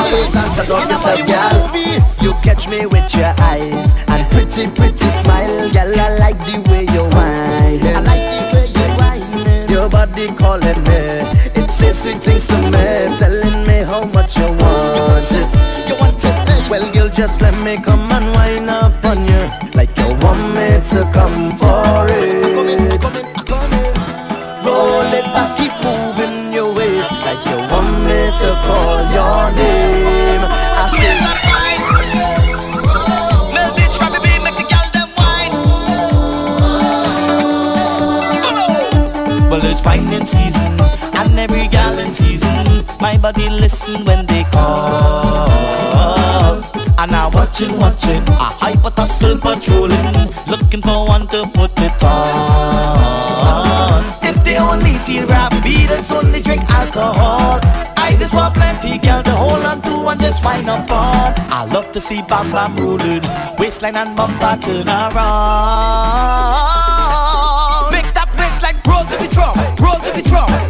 Video. 0.09 0.31
Dance 0.31 0.69
around 0.69 0.89
yourself, 0.89 1.27
girl. 1.27 2.23
You 2.23 2.33
catch 2.41 2.67
me 2.67 2.85
with 2.85 3.13
your 3.13 3.33
eyes 3.39 3.93
and 4.07 4.31
pretty, 4.31 4.67
pretty 4.67 5.09
smile, 5.21 5.71
girl. 5.71 5.99
I 5.99 6.17
like 6.17 6.39
the 6.45 6.57
way 6.69 6.83
you 6.83 7.03
whine. 7.03 7.95
I 7.95 8.01
like 8.01 8.25
the 8.33 8.41
way 8.53 8.67
you 8.77 8.87
whine. 8.99 9.69
Your 9.69 9.89
body 9.89 10.27
calling 10.35 10.83
me. 10.83 10.99
It 11.55 11.69
says 11.71 12.01
sweet 12.01 12.21
things 12.21 12.47
to 12.47 12.57
me, 12.57 13.17
telling 13.17 13.67
me 13.67 13.83
how 13.83 14.03
much 14.05 14.37
you 14.37 14.47
want 14.47 15.31
it. 15.31 15.49
You 15.87 15.95
want 15.99 16.23
it? 16.23 16.69
Well, 16.69 16.91
girl, 16.91 17.09
just 17.09 17.41
let 17.41 17.57
me 17.63 17.81
come 17.81 18.11
and 18.11 18.31
wind 18.35 18.69
up 18.69 19.03
on 19.05 19.27
you 19.27 19.68
anybody 43.19 43.49
listen 43.49 44.05
when 44.05 44.25
they 44.27 44.45
call. 44.45 45.49
And 46.97 47.11
I'm 47.11 47.33
watching, 47.33 47.77
watching 47.77 48.23
a 48.27 48.49
hypothetical 48.61 49.37
patrolling, 49.37 50.31
looking 50.47 50.81
for 50.81 51.05
one 51.07 51.27
to 51.27 51.45
put 51.53 51.71
it 51.77 52.03
on. 52.03 54.03
If 54.23 54.41
they 54.43 54.57
only 54.57 54.97
feel 54.99 55.27
rap 55.27 55.51
beaters 55.63 56.09
only 56.11 56.41
drink 56.41 56.63
alcohol. 56.69 57.59
I 57.97 58.15
just 58.17 58.33
want 58.33 58.55
plenty 58.55 58.97
girl 58.99 59.21
to 59.21 59.31
hold 59.31 59.65
on 59.65 59.81
to 59.81 60.07
and 60.07 60.19
just 60.19 60.41
find 60.41 60.69
a 60.69 60.77
ball. 60.87 61.33
I 61.51 61.65
love 61.71 61.91
to 61.91 61.99
see 62.01 62.21
Bam 62.21 62.51
Bam 62.51 62.77
rolling, 62.77 63.21
waistline 63.59 63.97
and 63.97 64.15
bumper 64.15 64.57
turn 64.63 64.87
around. 64.87 65.17
Make 67.91 68.13
that 68.13 68.29
waistline 68.39 68.79
roll 68.87 69.03
to 69.03 69.17
the 69.21 69.27
drum, 69.27 69.57
roll 69.77 69.99
to 69.99 70.11
the 70.15 70.21
drum. 70.27 70.68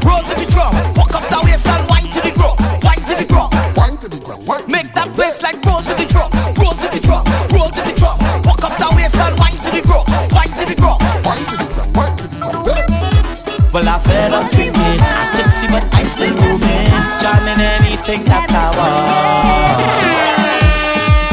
I 13.89 13.97
fed 13.97 14.31
up 14.31 14.51
creeping 14.51 15.01
Tipsy 15.33 15.67
but 15.67 15.83
I 15.91 16.05
still 16.05 16.35
moving 16.35 16.93
Charming 17.19 17.59
anything 17.59 18.23
that 18.25 18.51
I 18.53 18.69
want. 18.77 19.81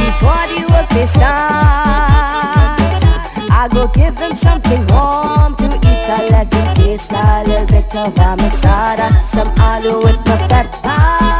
Before 0.01 0.47
the 0.49 0.65
workday 0.73 1.05
starts 1.05 1.37
I 3.53 3.69
go 3.71 3.89
give 3.89 4.17
him 4.17 4.35
something 4.35 4.87
warm 4.87 5.55
to 5.57 5.67
eat. 5.85 6.09
I 6.09 6.29
let 6.31 6.51
him 6.51 6.75
taste 6.75 7.13
a 7.13 7.45
little 7.47 7.67
bit 7.67 7.95
of 7.95 8.17
a 8.17 8.37
masada 8.37 9.23
Some 9.27 9.53
alu 9.59 10.03
with 10.05 10.25
the 10.25 10.37
pepper 10.49 11.36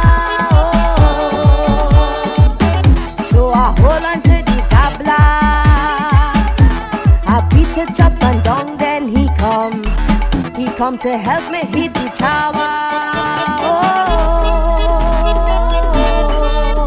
come 10.87 10.99
to 10.99 11.19
help 11.19 11.51
me 11.51 11.59
hit 11.77 11.93
the 11.95 12.09
tower. 12.11 12.53
Oh, 12.55 13.97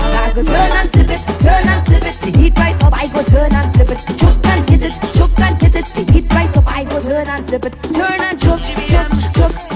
I 0.01 0.31
go 0.33 0.41
turn 0.41 0.71
and 0.79 0.89
flip 0.89 1.09
it, 1.09 1.21
turn 1.41 1.67
and 1.67 1.85
flip 1.85 2.03
it, 2.05 2.21
the 2.21 2.31
heat 2.39 2.57
right 2.57 2.81
up. 2.81 2.93
I 2.93 3.07
go 3.07 3.23
turn 3.23 3.53
and 3.53 3.73
flip 3.73 3.89
it, 3.89 4.17
Chuck 4.17 4.45
and 4.45 4.69
hit 4.69 4.83
it, 4.83 4.93
chuck 5.17 5.39
and 5.41 5.61
hit 5.61 5.75
it, 5.75 5.85
the 5.87 6.13
heat 6.13 6.31
right 6.31 6.55
up. 6.55 6.65
I 6.65 6.85
go 6.85 7.01
turn 7.01 7.27
and 7.27 7.45
flip 7.45 7.65
it, 7.65 7.73
turn 7.93 8.21
and 8.21 8.39
chuck, 8.39 8.61
chuck, 8.87 9.11
chuck. 9.33 9.68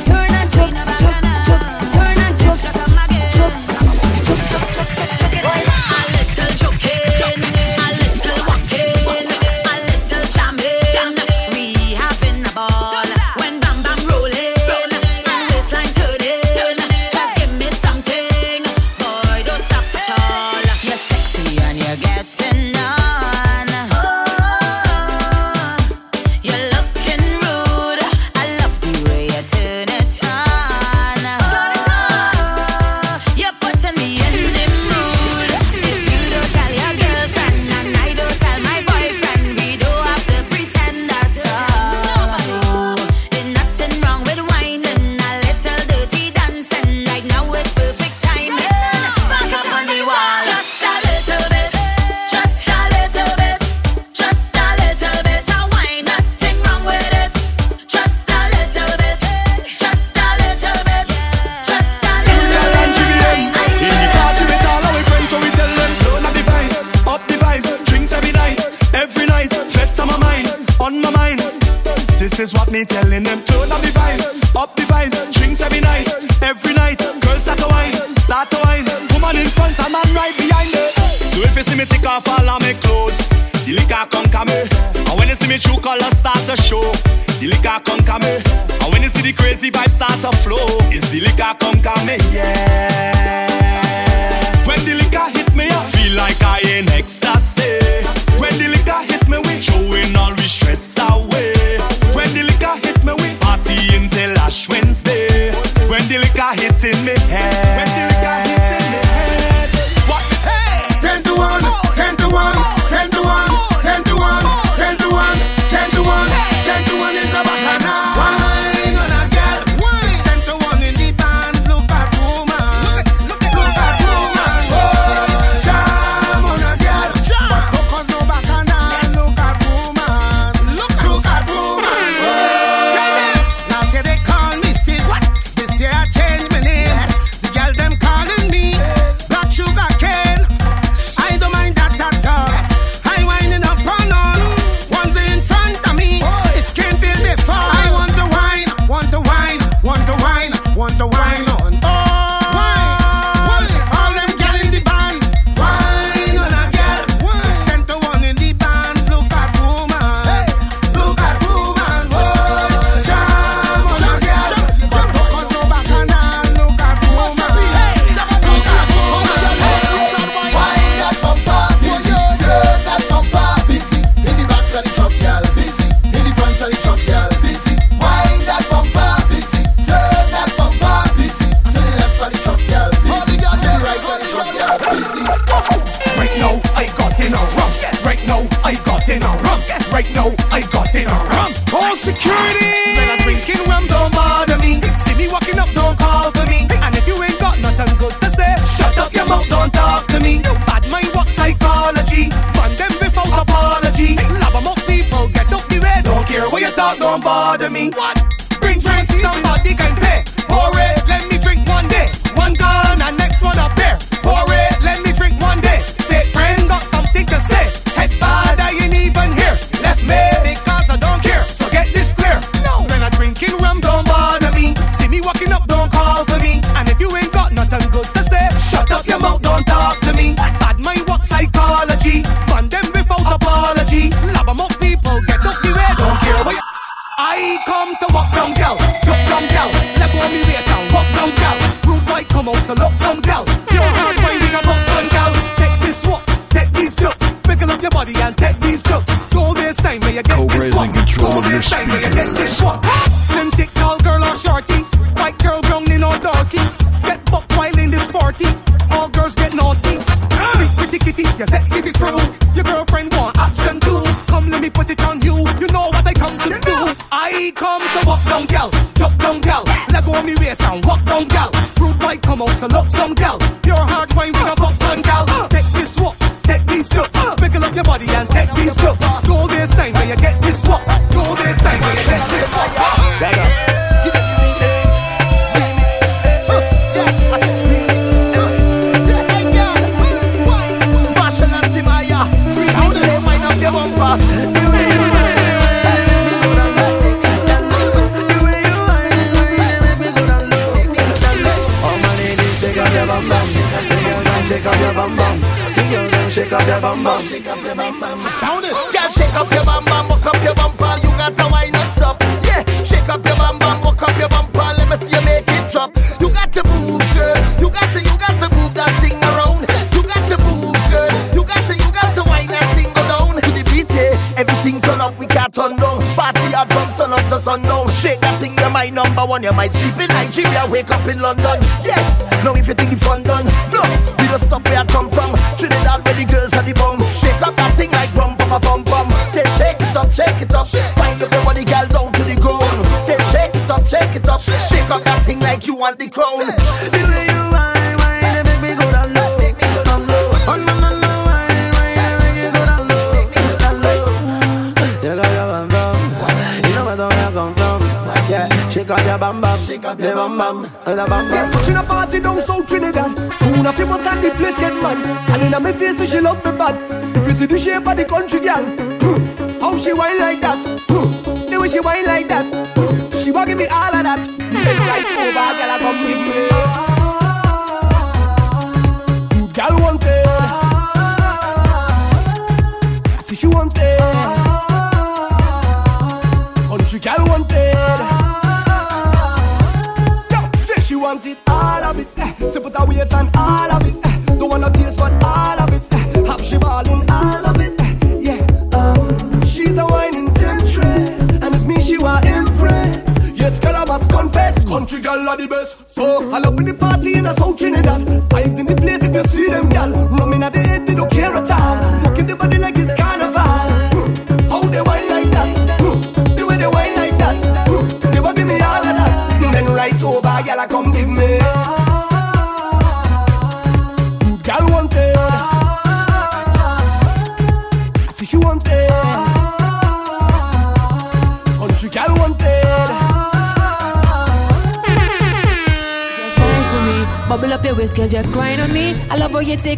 And 360.85 360.99
I'm 360.99 361.09
back. 361.09 361.67
Yeah, 361.67 361.79
a 361.79 361.83
party 361.83 362.19
down 362.19 362.41
South 362.41 362.67
Trinidad. 362.67 363.15
Tune 363.39 363.65
up, 363.65 363.77
you 363.77 363.85
must 363.85 364.05
and 364.05 364.23
the 364.23 364.31
place 364.31 364.57
get 364.57 364.73
mad. 364.73 364.97
And 365.29 365.53
in 365.55 365.63
me 365.63 365.71
face, 365.71 366.09
she 366.09 366.19
love 366.19 366.43
me 366.43 366.51
bad. 366.51 367.02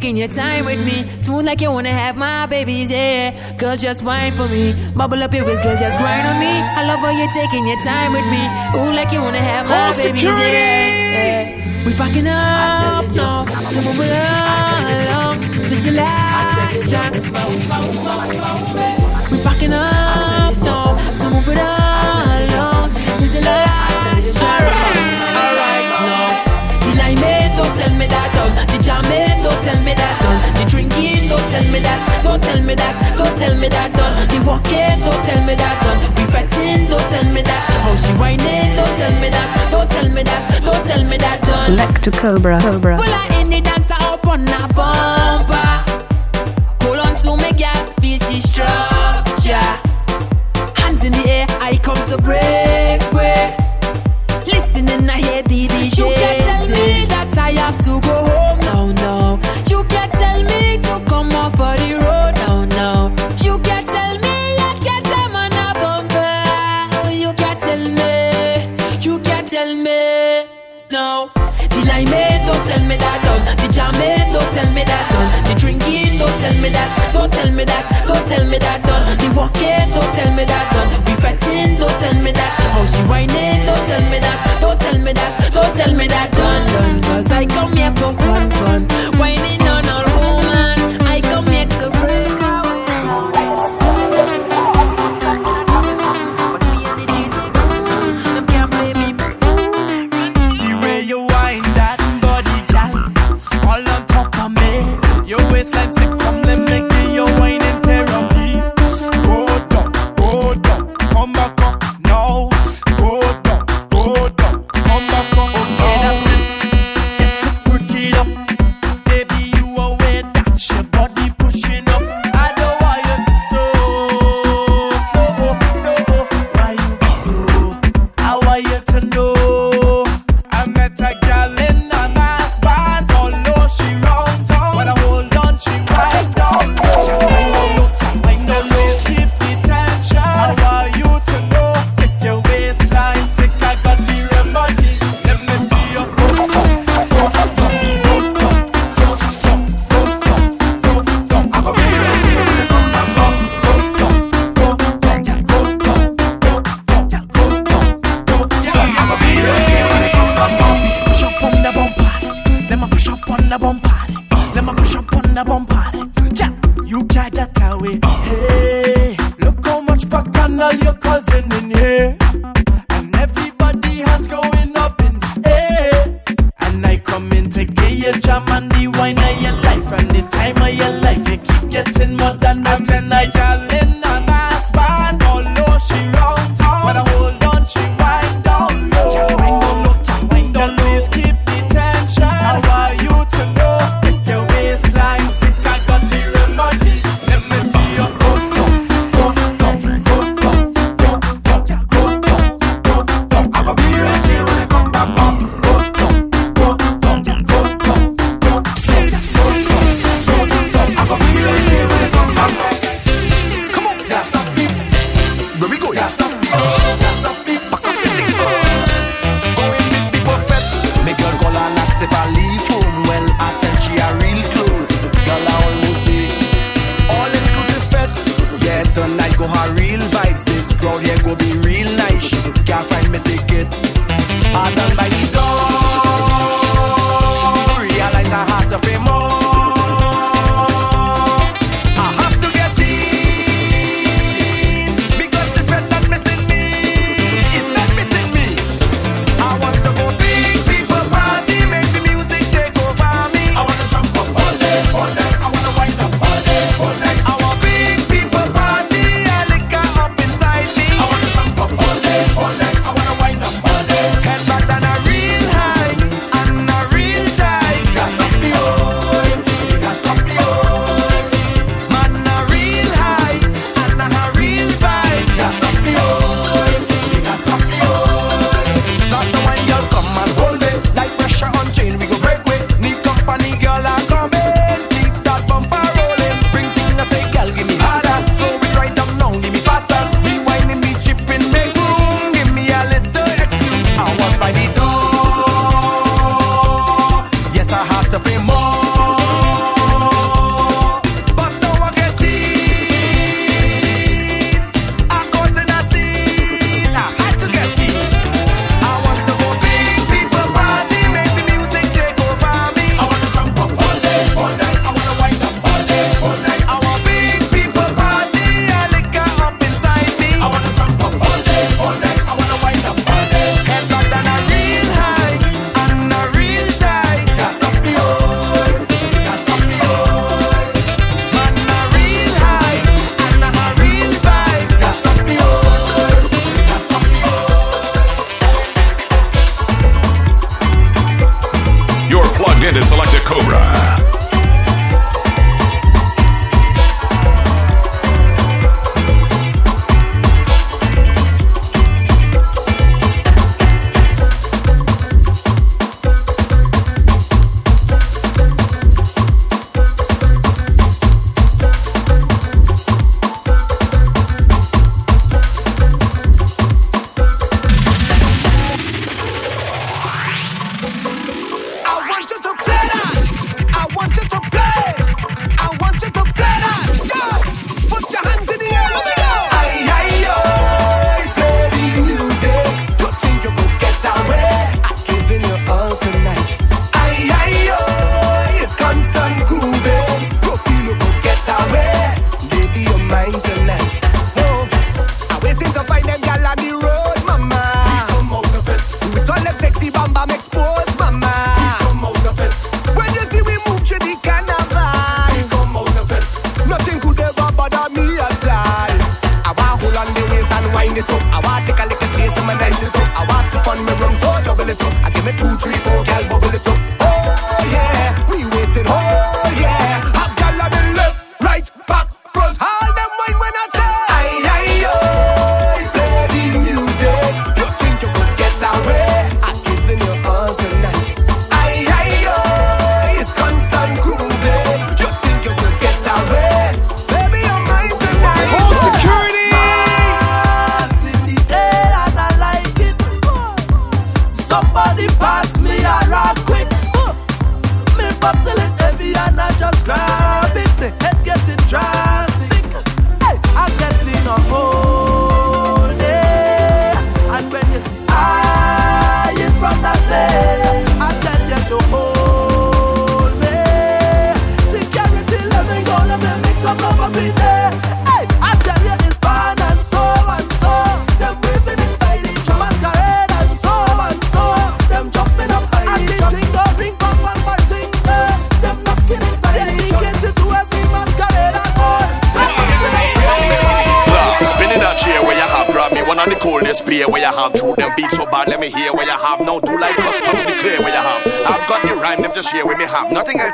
taking 0.05 0.17
your 0.17 0.27
time 0.27 0.65
with 0.65 0.79
me. 0.85 1.03
Smooth 1.19 1.45
like 1.45 1.61
you 1.61 1.71
wanna 1.71 1.89
have 1.89 2.15
my 2.15 2.45
babies, 2.45 2.91
yeah. 2.91 3.31
girls 3.57 3.81
just 3.81 4.03
wine 4.03 4.35
for 4.35 4.47
me. 4.47 4.73
Bubble 4.95 5.23
up 5.23 5.33
your 5.33 5.45
waist, 5.45 5.63
girl, 5.63 5.75
just 5.75 5.97
grind 5.97 6.27
on 6.27 6.39
me. 6.39 6.45
I 6.79 6.85
love 6.85 6.99
how 6.99 7.09
you're 7.09 7.33
taking 7.33 7.65
your 7.65 7.79
time 7.81 8.13
with 8.13 8.27
me. 8.29 8.43
Ooh, 8.77 8.93
like 8.93 9.11
you 9.11 9.21
wanna 9.21 9.39
have 9.39 9.65
Call 9.65 9.75
my 9.75 9.95
babies, 9.97 10.21
security. 10.21 10.51
yeah. 10.51 11.49
yeah. 11.49 11.85
We 11.87 11.93
packing 11.95 12.27
up, 12.27 13.09
no. 13.19 13.45
someone 13.47 13.97
move 13.97 14.05
it 14.05 15.09
along. 15.09 15.39
This 15.69 15.85
your 15.87 15.95
last 15.95 16.91
shot. 16.91 17.11
We 19.31 19.41
packing 19.41 19.73
up, 19.73 20.53
no. 20.69 20.77
someone 21.13 21.41
move 21.41 21.49
it 21.49 21.57
along. 21.57 22.93
This 23.19 23.33
your 23.33 23.43
last 23.43 24.39
shot. 24.39 24.61
Alright, 25.41 25.87
no. 26.09 26.19
Till 26.85 27.01
I 27.09 27.15
made, 27.23 27.51
don't 27.57 27.73
tell 27.79 27.93
me 27.97 28.05
that 28.05 28.29
done. 28.35 28.67
Did 28.67 28.85
you 28.85 29.09
make 29.09 29.24
tell 29.65 29.81
me 29.83 29.93
that 29.95 30.21
done. 30.21 30.39
The 30.57 30.63
drinking, 30.69 31.27
don't 31.27 31.47
tell 31.49 31.65
me 31.73 31.79
that. 31.79 31.99
Don't 32.23 32.41
tell 32.41 32.61
me 32.61 32.75
that. 32.75 32.95
Don't 33.17 33.37
tell 33.37 33.55
me 33.57 33.67
that 33.69 33.89
done. 33.97 34.13
The 34.29 34.37
walking, 34.45 34.97
don't 35.01 35.23
tell 35.25 35.41
me 35.47 35.55
that 35.55 35.75
done. 35.83 35.99
We 36.15 36.23
fretting, 36.31 36.85
don't 36.85 37.07
tell 37.09 37.27
me 37.33 37.41
that. 37.41 37.63
How 37.83 37.95
she 37.95 38.13
whining, 38.21 38.75
don't 38.77 38.95
tell 39.01 39.15
me 39.21 39.29
that. 39.35 39.71
Don't 39.71 39.89
tell 39.89 40.09
me 40.09 40.23
that. 40.23 40.43
Don't 40.63 40.85
tell 40.85 41.03
me 41.03 41.17
that 41.17 41.41
done. 41.41 41.57
Select 41.57 42.03
to 42.03 42.11
Cobra. 42.11 42.61
Cobra. 42.61 42.95
Pull 42.97 43.13
out 43.13 43.31
in 43.41 43.49
the 43.49 43.61
dancer 43.61 43.97
up 43.99 44.27
on 44.27 44.47
a 44.47 44.61
bumper. 44.77 45.71
Hold 46.85 46.99
on 46.99 47.15
to 47.23 47.31
me, 47.41 47.51
girl. 47.57 47.81
Feel 47.99 48.19
she 48.19 48.39
structure. 48.39 49.69
Hands 50.77 51.01
in 51.03 51.11
the 51.11 51.25
air, 51.27 51.47
I 51.59 51.77
come 51.81 52.01
to 52.11 52.17
break. 52.21 53.01
break. 53.09 53.49
Listening, 54.45 55.09
I 55.09 55.17
hear 55.17 55.41
the 55.41 55.67
DJ. 55.67 56.44
jamming, 73.75 74.31
don't 74.31 74.51
tell 74.55 74.71
me 74.71 74.83
that 74.87 75.05
done. 75.11 75.29
The 75.47 75.53
drinking, 75.59 76.17
don't 76.17 76.37
tell 76.39 76.55
me 76.63 76.69
that, 76.71 76.89
don't 77.11 77.31
tell 77.31 77.51
me 77.51 77.63
that, 77.65 77.83
don't 78.07 78.25
tell 78.27 78.45
me 78.47 78.57
that 78.57 78.79
done. 78.87 79.03
The 79.19 79.27
walking, 79.35 79.87
don't 79.91 80.11
tell 80.15 80.31
me 80.33 80.45
that 80.45 80.65
done. 80.71 80.89
We 81.05 81.13
fighting, 81.19 81.75
don't 81.75 81.97
tell 81.99 82.17
me 82.23 82.31
that. 82.31 82.51
How 82.71 82.85
she 82.85 83.01
whining, 83.03 83.65
don't 83.67 83.85
tell 83.91 84.05
me 84.09 84.19
that, 84.23 84.39
don't 84.61 84.79
tell 84.79 84.97
me 84.97 85.11
that, 85.11 85.33
don't 85.51 85.75
tell 85.75 85.93
me 85.93 86.07
that 86.07 86.31
done. 86.31 86.65
done. 86.71 87.01
Cause 87.03 87.31
I 87.31 87.45
come 87.45 87.73
here 87.75 87.93
for 87.99 88.13
fun, 88.15 88.49
fun, 88.51 88.81
whining 89.19 89.61
on. 89.67 89.74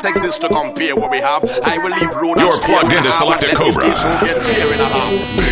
Else 0.06 0.11
exists 0.11 0.40
to 0.40 0.49
compare 0.49 0.95
what 0.95 1.11
we 1.11 1.18
have. 1.18 1.44
I 1.64 1.78
will 1.78 1.91
leave 1.91 2.14
road 2.15 2.40
You're 2.40 2.60
plugged 2.60 2.94
into 2.94 3.11
Selected 3.11 3.56
Cobra. 3.56 5.51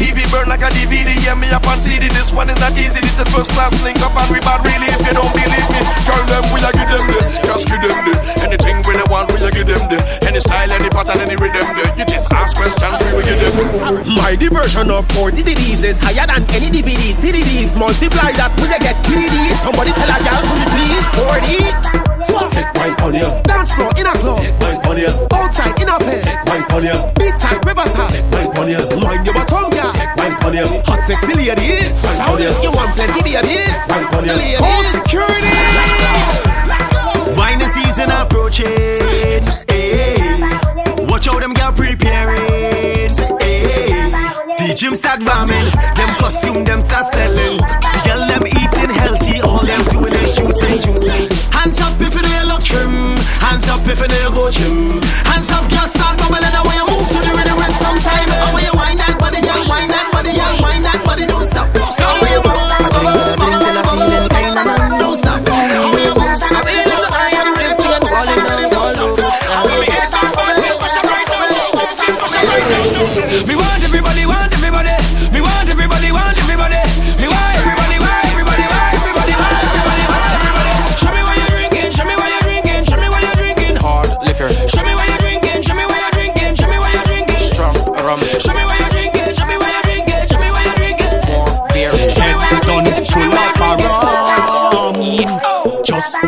TV, 0.00 0.24
burn 0.32 0.48
like 0.48 0.64
a 0.64 0.72
DVD. 0.72 1.12
Yeah, 1.20 1.36
me 1.36 1.52
up 1.52 1.68
on 1.68 1.76
CD. 1.76 2.08
This 2.08 2.32
one 2.32 2.48
is 2.48 2.56
not 2.56 2.72
easy. 2.72 3.04
This 3.04 3.20
is 3.20 3.28
first 3.28 3.52
class 3.52 3.76
link 3.84 4.00
up 4.00 4.16
and 4.16 4.32
we 4.32 4.40
bad 4.40 4.64
really. 4.64 4.88
If 4.88 5.04
you 5.04 5.12
don't 5.12 5.28
believe 5.36 5.68
me, 5.68 5.80
tell 6.08 6.24
them 6.24 6.40
we 6.56 6.64
a 6.64 6.72
give 6.72 6.88
them 6.88 7.04
the, 7.04 7.20
just 7.44 7.68
give 7.68 7.84
them 7.84 7.92
the. 8.08 8.16
Anything 8.40 8.80
we 8.88 8.96
they 8.96 9.04
want, 9.12 9.28
we 9.28 9.44
a 9.44 9.52
give 9.52 9.68
them 9.68 9.84
the. 9.92 10.00
Any 10.24 10.40
style, 10.40 10.72
any 10.72 10.88
pattern, 10.88 11.20
any 11.20 11.36
rhythm 11.36 11.68
the. 11.76 11.84
You 12.00 12.08
just 12.08 12.32
ask 12.32 12.56
questions, 12.56 12.96
we 13.04 13.20
will 13.20 13.26
give 13.28 13.40
them. 13.44 14.08
My 14.16 14.32
diversion 14.40 14.88
of 14.88 15.04
40 15.12 15.44
DVDs 15.44 15.84
is 15.84 16.00
higher 16.00 16.24
than 16.24 16.48
any 16.56 16.72
DVD. 16.72 17.12
CDDs 17.20 17.76
multiply 17.76 18.32
that 18.40 18.56
when 18.56 18.72
you 18.72 18.80
get 18.80 18.96
greedy. 19.04 19.52
Somebody 19.60 19.92
tell 19.92 20.08
a 20.08 20.16
girl 20.24 20.40
to 20.40 20.54
me 20.56 20.64
please 20.72 21.06
40. 21.76 22.00
Swap. 22.24 22.48
Take 22.56 22.72
wine 22.72 22.96
on 23.04 23.12
ya. 23.12 23.36
Dance 23.44 23.76
floor 23.76 23.92
in 24.00 24.08
a 24.08 24.16
club. 24.16 24.40
Take 24.40 24.56
wine 24.64 24.79
on 24.90 24.98
ya. 24.98 25.10
Outside 25.32 25.80
in 25.80 25.88
a 25.88 25.98
pen. 25.98 26.22
Take 26.22 26.44
wine 26.46 26.64
on 26.74 26.84
ya. 26.84 27.12
Beat 27.14 27.38
side 27.38 27.64
riverside. 27.64 28.10
Take 28.10 28.26
wine 28.32 28.58
on 28.58 28.68
ya. 28.68 28.80
Mind 28.98 29.26
your 29.26 29.34
bottom 29.34 29.70
girl. 29.70 29.92
Take 29.92 30.16
wine 30.16 30.36
on 30.44 30.54
ya. 30.54 30.66
Hot 30.86 31.02
sexy 31.04 31.34
ladies. 31.34 32.02
Wine 32.02 32.20
on 32.26 32.42
ya. 32.42 32.50
You 32.62 32.72
want 32.72 32.90
plenty 32.96 33.22
babies. 33.22 33.82
Wine 33.88 34.06
on 34.16 34.24
ya. 34.26 34.34
Ladies. 34.34 34.58
Home 34.58 34.84
security. 34.94 35.54
Wine 37.38 37.62
season 37.74 38.10
approaching. 38.10 38.66
Hey, 39.70 40.18
watch 41.06 41.26
how 41.26 41.38
them 41.38 41.54
girl 41.54 41.72
preparing. 41.72 43.08
Hey, 43.40 43.86
the 44.58 44.74
gym 44.76 44.94
start 44.94 45.22
ramming. 45.22 45.70
Them 45.96 46.10
costume 46.18 46.64
them 46.64 46.80
start 46.80 47.06
selling. 47.12 47.79
Up 53.80 53.88
if 53.88 54.00
you 54.00 54.34
go 54.34 54.50
gym. 54.50 55.29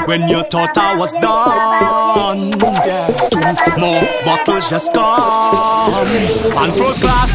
When 0.04 0.28
you 0.28 0.42
thought 0.52 0.76
I 0.76 0.96
was 0.96 1.12
done, 1.16 2.52
two 2.52 3.72
more 3.80 4.04
bottles 4.20 4.68
just 4.68 4.92
come. 4.92 6.04
And 6.60 6.72
first 6.76 7.00
class, 7.00 7.32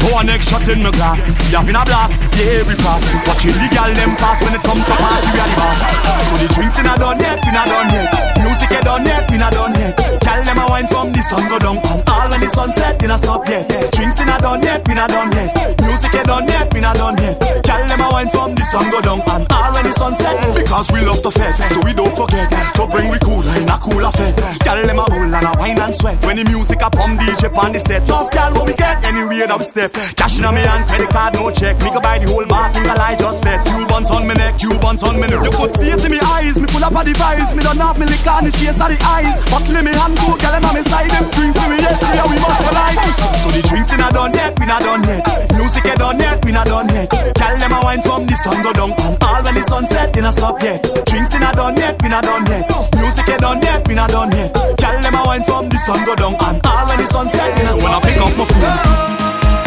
go 0.00 0.16
on 0.16 0.26
next 0.26 0.48
shot 0.48 0.66
in 0.68 0.82
my 0.82 0.90
glass. 0.90 1.20
We 1.28 1.52
having 1.52 1.76
a 1.76 1.84
blast, 1.84 2.22
yeah 2.40 2.64
we 2.64 2.74
pass. 2.80 3.04
Watching 3.28 3.52
the 3.52 3.68
gal 3.76 3.92
them 3.92 4.16
pass 4.16 4.40
when 4.40 4.56
it 4.56 4.64
comes 4.64 4.88
to 4.88 4.96
party 4.96 5.28
we 5.36 5.40
are 5.40 5.48
the 5.52 5.56
boss. 5.60 5.78
So 6.24 6.34
the 6.40 6.48
drinks 6.56 6.78
in 6.80 6.86
a 6.88 6.96
done 6.96 7.20
yet, 7.20 7.44
we 7.44 7.52
not 7.52 7.68
done 7.68 7.92
yet. 7.92 8.08
Music 8.40 8.72
a 8.72 8.80
done 8.80 9.04
yet, 9.04 9.30
we 9.30 9.36
not 9.36 9.52
done 9.52 9.74
yet. 9.76 9.94
Gal 10.24 10.40
them 10.48 10.58
a 10.58 10.66
wine 10.72 10.88
from 10.88 11.12
the 11.12 11.20
sun 11.28 11.44
go 11.48 11.58
down 11.58 11.76
and 11.76 12.00
all 12.08 12.28
when 12.30 12.40
the 12.40 12.48
sun 12.48 12.72
set, 12.72 12.96
we 13.02 13.06
not 13.08 13.20
stop 13.20 13.46
yet. 13.48 13.68
Drinks 13.92 14.16
in 14.20 14.32
a 14.32 14.38
done 14.40 14.62
yet, 14.62 14.80
we 14.88 14.94
not 14.94 15.10
done 15.12 15.28
yet. 15.32 15.76
Music 15.84 16.14
a 16.14 16.24
done 16.24 16.48
yet, 16.48 16.72
we 16.72 16.80
not 16.80 16.96
done 16.96 17.20
yet. 17.20 17.36
Gal 17.68 17.84
them 17.84 18.00
a 18.00 18.08
wine 18.08 18.30
from 18.30 18.54
the 18.54 18.64
sun 18.64 18.88
go 18.90 19.00
down 19.04 19.20
and 19.28 19.44
all 19.52 19.72
when 19.76 19.84
the 19.84 19.92
sun 19.92 20.16
set. 20.16 20.40
Because 20.56 20.90
we 20.90 21.04
love 21.04 21.20
to 21.20 21.30
fed, 21.30 21.54
so 21.70 21.80
we 21.84 21.92
don't 21.92 22.14
forget 22.16 22.48
to 22.74 22.86
bring 22.86 23.08
we 23.08 23.18
cooler 23.18 23.56
in 23.56 23.68
a 23.68 23.78
cooler 23.78 24.10
fed. 24.12 24.34
Gal 24.60 24.82
them 24.84 24.98
a 24.98 25.04
bull 25.06 25.34
and 25.34 25.46
a 25.46 25.52
wine 25.58 25.78
and 25.78 25.94
sweat. 25.94 26.18
When 26.24 26.36
the 26.36 26.44
music 26.44 26.80
a 26.82 26.90
pump 26.90 27.20
DJ 27.20 27.50
on 27.56 27.72
the 27.72 27.78
set, 27.78 28.06
tough 28.06 28.30
gal 28.30 28.52
what 28.54 28.66
we 28.66 28.74
get 28.74 29.04
anywhere 29.04 29.46
that 29.46 29.58
we 29.58 29.64
step. 29.64 29.90
Cash 30.16 30.38
in 30.38 30.44
a 30.44 30.52
me 30.52 30.60
hand, 30.60 30.88
credit 30.88 31.10
card 31.10 31.34
no 31.34 31.50
check. 31.50 31.78
Me 31.82 31.90
go 31.90 32.00
buy 32.00 32.18
the 32.18 32.26
whole 32.28 32.46
bar, 32.46 32.72
think 32.72 32.86
I 32.86 33.14
just 33.16 33.42
bet. 33.42 33.64
Cubans 33.66 34.10
on 34.10 34.26
me 34.26 34.34
neck, 34.34 34.58
Cubans 34.58 35.02
on 35.02 35.20
me 35.20 35.26
neck. 35.26 35.44
You 35.44 35.52
could 35.52 35.72
see 35.72 35.90
it 35.90 36.04
in 36.04 36.10
me 36.12 36.20
eyes, 36.34 36.60
me 36.60 36.66
full 36.66 36.84
up 36.84 36.94
a 36.94 37.02
device. 37.04 37.54
Me 37.54 37.62
don't 37.62 37.78
have 37.78 37.98
me 37.98 38.06
liquor 38.06 38.30
on 38.30 38.44
the 38.44 38.52
chase 38.52 38.80
of 38.80 38.88
the 38.90 38.98
eyes. 39.04 39.38
Buckle 39.50 39.80
me 39.82 39.92
hand 39.94 40.16
go, 40.18 40.36
gal 40.36 40.52
them 40.52 40.64
on 40.66 40.74
me 40.74 40.82
side. 40.82 41.10
Them 41.10 41.26
drinks 41.30 41.56
in 41.56 41.68
me 41.70 41.78
head, 41.80 41.96
yeah 42.14 42.26
we 42.26 42.36
must 42.42 42.60
collide. 42.66 42.98
So 43.42 43.48
the 43.54 43.62
drinks 43.62 43.92
in 43.92 44.00
a 44.00 44.08
done 44.12 44.34
yet, 44.34 44.52
we 44.58 44.66
not 44.66 44.82
done 44.82 45.04
yet. 45.04 45.22
Music 45.54 45.84
a 45.86 45.94
done 45.96 46.18
yet, 46.18 46.44
we 46.44 46.52
not 46.52 46.66
done 46.66 46.88
yet. 46.90 47.08
Gal 47.34 47.54
them 47.58 47.72
a 47.72 47.80
wine 47.80 48.02
from 48.02 48.26
the 48.26 48.36
sun 48.36 48.62
go 48.62 48.72
down 48.72 48.92
and 48.92 49.16
all 49.22 49.42
when 49.42 49.54
the 49.54 49.62
sun 49.62 49.86
set, 49.86 50.12
they 50.12 50.20
not 50.20 50.34
stop 50.34 50.62
yet. 50.62 50.82
Drinks 51.06 51.34
in 51.34 51.42
a 51.42 51.52
done 51.56 51.76
yet, 51.76 52.02
we 52.02 52.08
not 52.08 52.22
done 52.22 52.46
yet. 52.46 52.70
Music 52.94 53.28
a 53.28 53.38
done 53.38 53.62
yet, 53.62 53.88
we 53.88 53.94
not 53.94 54.10
done 54.10 54.30
yet. 54.32 54.52
Gal 54.76 55.02
them 55.02 55.14
a 55.14 55.22
wine 55.24 55.44
from 55.44 55.68
the 55.68 55.78
sun 55.78 56.04
go 56.04 56.14
down 56.14 56.34
and 56.34 56.66
all 56.66 56.86
when 56.86 56.98
the 56.98 57.06
sun 57.06 57.28
set. 57.28 57.76
When 57.76 57.86
I 57.86 58.00
pick 58.00 58.18
up 58.18 58.36
my 58.36 58.44
phone. 58.44 59.65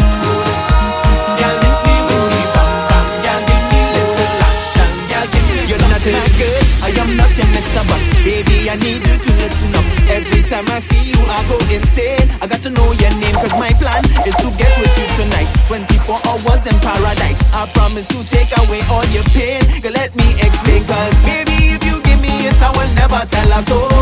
Not 6.00 6.32
girl, 6.40 6.64
I 6.80 6.96
am 6.96 7.12
not 7.20 7.28
a 7.28 7.44
Mr. 7.52 7.84
But 7.84 8.00
baby, 8.24 8.72
I 8.72 8.76
need 8.80 9.04
you 9.04 9.16
to 9.20 9.30
listen 9.36 9.68
up. 9.76 9.84
Every 10.08 10.40
time 10.48 10.64
I 10.72 10.80
see 10.80 11.12
you, 11.12 11.20
I 11.28 11.44
go 11.44 11.60
insane. 11.68 12.24
I 12.40 12.48
got 12.48 12.64
to 12.64 12.70
know 12.72 12.88
your 12.96 13.12
name, 13.20 13.36
cause 13.36 13.52
my 13.60 13.68
plan 13.76 14.00
is 14.24 14.32
to 14.40 14.48
get 14.56 14.72
with 14.80 14.96
you 14.96 15.04
tonight. 15.20 15.52
24 15.68 16.16
hours 16.24 16.64
in 16.64 16.72
paradise. 16.80 17.44
I 17.52 17.68
promise 17.76 18.08
to 18.16 18.24
take 18.24 18.48
away 18.64 18.80
all 18.88 19.04
your 19.12 19.28
pain. 19.36 19.60
Girl, 19.84 19.92
let 19.92 20.16
me 20.16 20.24
explain, 20.40 20.88
cause 20.88 21.20
baby, 21.20 21.76
if 21.76 21.84
you 21.84 22.00
give 22.00 22.16
me 22.24 22.32
it, 22.48 22.56
I 22.64 22.72
will 22.72 22.88
never 22.96 23.20
tell 23.28 23.52
a 23.52 23.60
soul. 23.60 23.92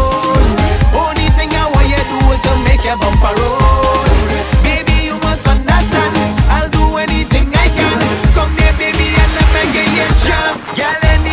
Only 0.95 1.27
thing 1.35 1.51
I 1.51 1.67
want 1.67 1.83
you 1.91 1.99
to 1.99 2.07
do 2.15 2.19
is 2.31 2.41
to 2.47 2.53
make 2.63 2.83
your 2.87 2.95
bumper 3.03 3.35
roll. 3.43 4.07
Baby, 4.63 5.11
you 5.11 5.19
must 5.27 5.43
understand. 5.51 6.15
I'll 6.47 6.71
do 6.71 6.95
anything 7.03 7.51
I 7.59 7.67
can. 7.75 7.99
Come 8.39 8.55
here, 8.55 8.75
baby, 8.79 9.19
and 9.19 9.31
let 9.35 9.49
me 9.51 9.63
get 9.75 9.89
you 9.99 10.07
jam. 10.23 10.55
Girl, 10.79 10.95
anywhere 10.95 11.27
you 11.27 11.28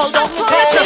Hold 0.00 0.16
on, 0.16 0.79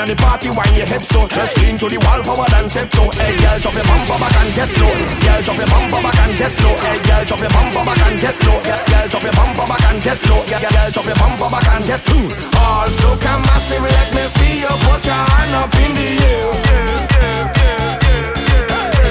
on 0.00 0.08
the 0.08 0.16
party, 0.16 0.48
wind 0.48 0.76
your 0.76 0.88
hips 0.88 1.08
so 1.12 1.28
Let's 1.36 1.52
lean 1.60 1.76
to 1.76 1.86
the 1.88 1.98
wall 2.00 2.22
forward 2.24 2.52
and 2.56 2.72
step 2.72 2.88
low 2.96 3.12
Hey 3.20 3.36
girl, 3.36 3.58
drop 3.60 3.76
your 3.76 3.84
bumper 3.84 4.16
back 4.16 4.34
and 4.40 4.50
get 4.56 4.72
low. 4.80 4.92
Girl, 5.20 5.40
drop 5.44 5.58
your 5.60 5.68
bumper 5.68 6.00
back 6.00 6.18
and 6.24 6.34
get 6.40 6.54
low. 6.64 6.76
Hey 6.80 6.98
girl, 7.04 7.22
drop 7.28 7.40
your 7.44 7.52
bumper 7.52 7.82
back 7.84 8.00
and 8.08 8.16
get 8.16 8.36
low. 8.48 8.58
Girl, 8.64 9.06
drop 9.12 9.24
your 9.28 9.36
bumper 9.36 9.66
back 9.68 9.84
and 9.92 10.00
get 10.00 10.20
low. 10.24 10.40
Girl, 10.48 10.88
drop 10.90 11.06
your 11.06 11.18
bumper 11.20 11.48
back 11.52 11.68
and 11.68 11.84
get 11.84 12.02
low. 12.08 12.16
Hmm. 12.16 12.56
Also 12.56 13.08
come 13.20 13.42
massive, 13.44 13.84
let 13.84 14.08
me 14.16 14.24
see 14.40 14.54
you. 14.64 14.72
Put 14.88 15.04
your 15.04 15.20
hand 15.20 15.52
up 15.52 15.74
in 15.76 15.90
the 15.92 16.08
air. 16.32 16.48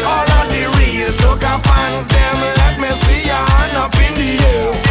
All 0.10 0.30
of 0.42 0.46
the 0.50 0.62
real 0.74 1.12
soca 1.22 1.54
fans, 1.62 2.06
them 2.10 2.38
let 2.62 2.76
me 2.82 2.90
see 3.06 3.30
your 3.30 3.44
hand 3.54 3.78
up 3.78 3.94
in 3.94 4.14
the 4.18 4.32
air. 4.42 4.89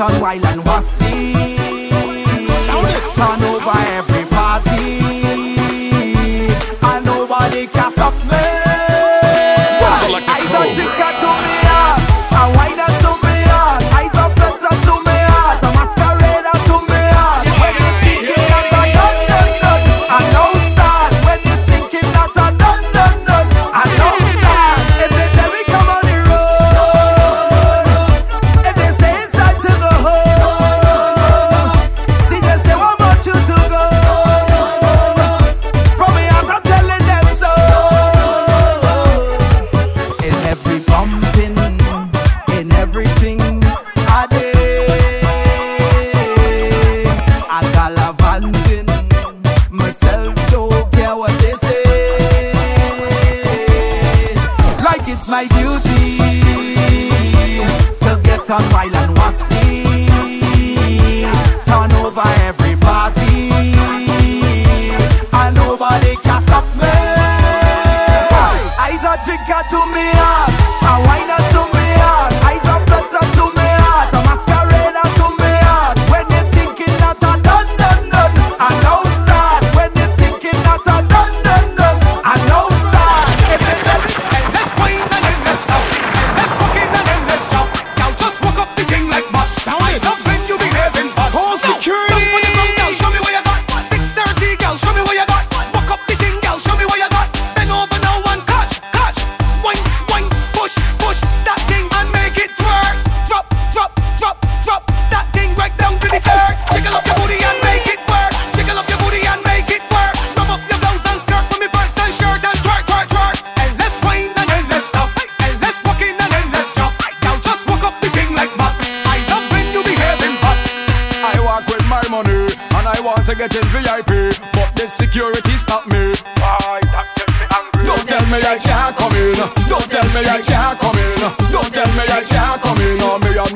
Turn 0.00 0.18
Wild 0.18 0.46
and 0.46 0.64
Wassy. 0.64 1.34
Turn 3.16 3.42
over 3.44 3.78
every 3.98 4.24
party. 4.30 4.98
And 6.80 7.04
nobody 7.04 7.66
can 7.66 7.92
stop 7.92 8.14
me. 8.24 8.38
Eyes 10.26 10.54
on 10.54 10.68
Chicago. 10.74 11.29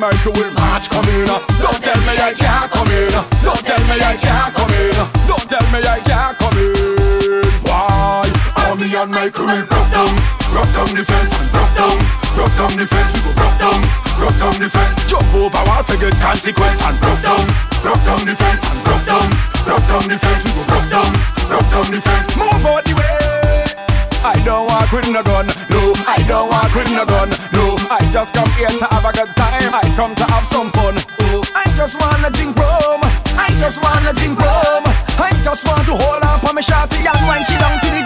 We'll 0.05 0.53
march 0.53 0.91
come 0.91 1.09
in. 1.09 1.25
Don't 1.25 1.81
tell 1.81 2.01
me 2.05 2.15
I 2.21 2.35
can't 2.37 2.71
come 2.71 2.91
in. 2.93 3.09
Don't 3.41 3.65
tell 3.65 3.81
me 3.89 3.97
I 4.05 4.17
can't 4.21 4.53
come 4.53 4.73
in. 4.77 4.93
Don't 5.25 5.47
tell 5.49 5.65
me 5.73 5.81
I 5.81 5.99
can't 6.05 6.37
come 6.37 6.59
in. 6.61 7.49
Why? 7.65 8.29
All 8.61 8.77
me 8.77 8.93
and 8.95 9.11
my 9.11 9.33
will 9.33 9.65
broke 9.65 9.91
down. 9.91 10.13
Broke 10.53 10.73
down 10.77 10.93
the 10.93 11.05
fence, 11.09 11.35
broke 11.49 11.73
down. 11.73 11.97
Broke 12.37 12.53
down 12.61 12.77
the 12.77 12.87
fence, 12.87 13.17
broke 13.33 13.57
down. 13.57 13.81
Broke 14.21 14.39
down 14.39 14.57
the 14.61 14.69
fence. 14.69 15.05
Jump 15.09 15.35
over 15.35 15.63
wall 15.65 15.83
for 15.83 15.97
good 15.97 16.15
consequence 16.21 16.81
And 16.85 16.99
broke 17.01 17.23
down, 17.23 17.45
broke 17.83 18.03
down 18.05 18.27
the 18.27 18.35
fence 18.37 18.65
And 18.67 18.85
broke 18.85 19.07
down, 19.09 19.29
broke 19.65 19.87
down 19.89 20.05
the 20.09 20.19
fence 20.19 20.45
Broke 20.69 20.89
down, 20.91 21.13
broke 21.49 21.69
down 21.73 21.89
the 21.93 22.01
fence. 22.01 22.37
Move 22.37 22.67
out 22.67 22.85
the 22.85 22.95
way. 22.95 23.25
I 24.25 24.41
don't 24.45 24.67
want 24.67 24.91
with 24.93 25.09
a 25.13 25.23
gun, 25.23 25.47
no 25.69 25.93
I 26.09 26.17
don't 26.27 26.49
want 26.49 26.75
with 26.75 26.89
a 26.97 27.05
gun, 27.05 27.29
just 28.15 28.33
come 28.33 28.49
here 28.51 28.69
to 28.69 28.87
have 28.95 29.05
a 29.05 29.11
good 29.11 29.35
time. 29.35 29.75
I 29.75 29.83
come 29.97 30.15
to 30.15 30.25
have 30.31 30.47
some 30.47 30.71
fun. 30.71 30.95
Ooh, 31.35 31.43
I 31.51 31.67
just 31.75 31.99
wanna 32.01 32.31
drink 32.31 32.55
rum. 32.55 33.03
I 33.35 33.51
just 33.59 33.83
wanna 33.83 34.13
drink 34.15 34.39
rum. 34.39 34.85
I 35.19 35.35
just 35.43 35.67
want 35.67 35.85
to 35.91 35.99
hold 35.99 36.23
up 36.23 36.47
on 36.47 36.55
my 36.55 36.63
shawty 36.63 37.03
and 37.03 37.23
when 37.27 37.43
she 37.43 37.59
down 37.59 37.75
to 37.83 37.91
the 37.91 38.04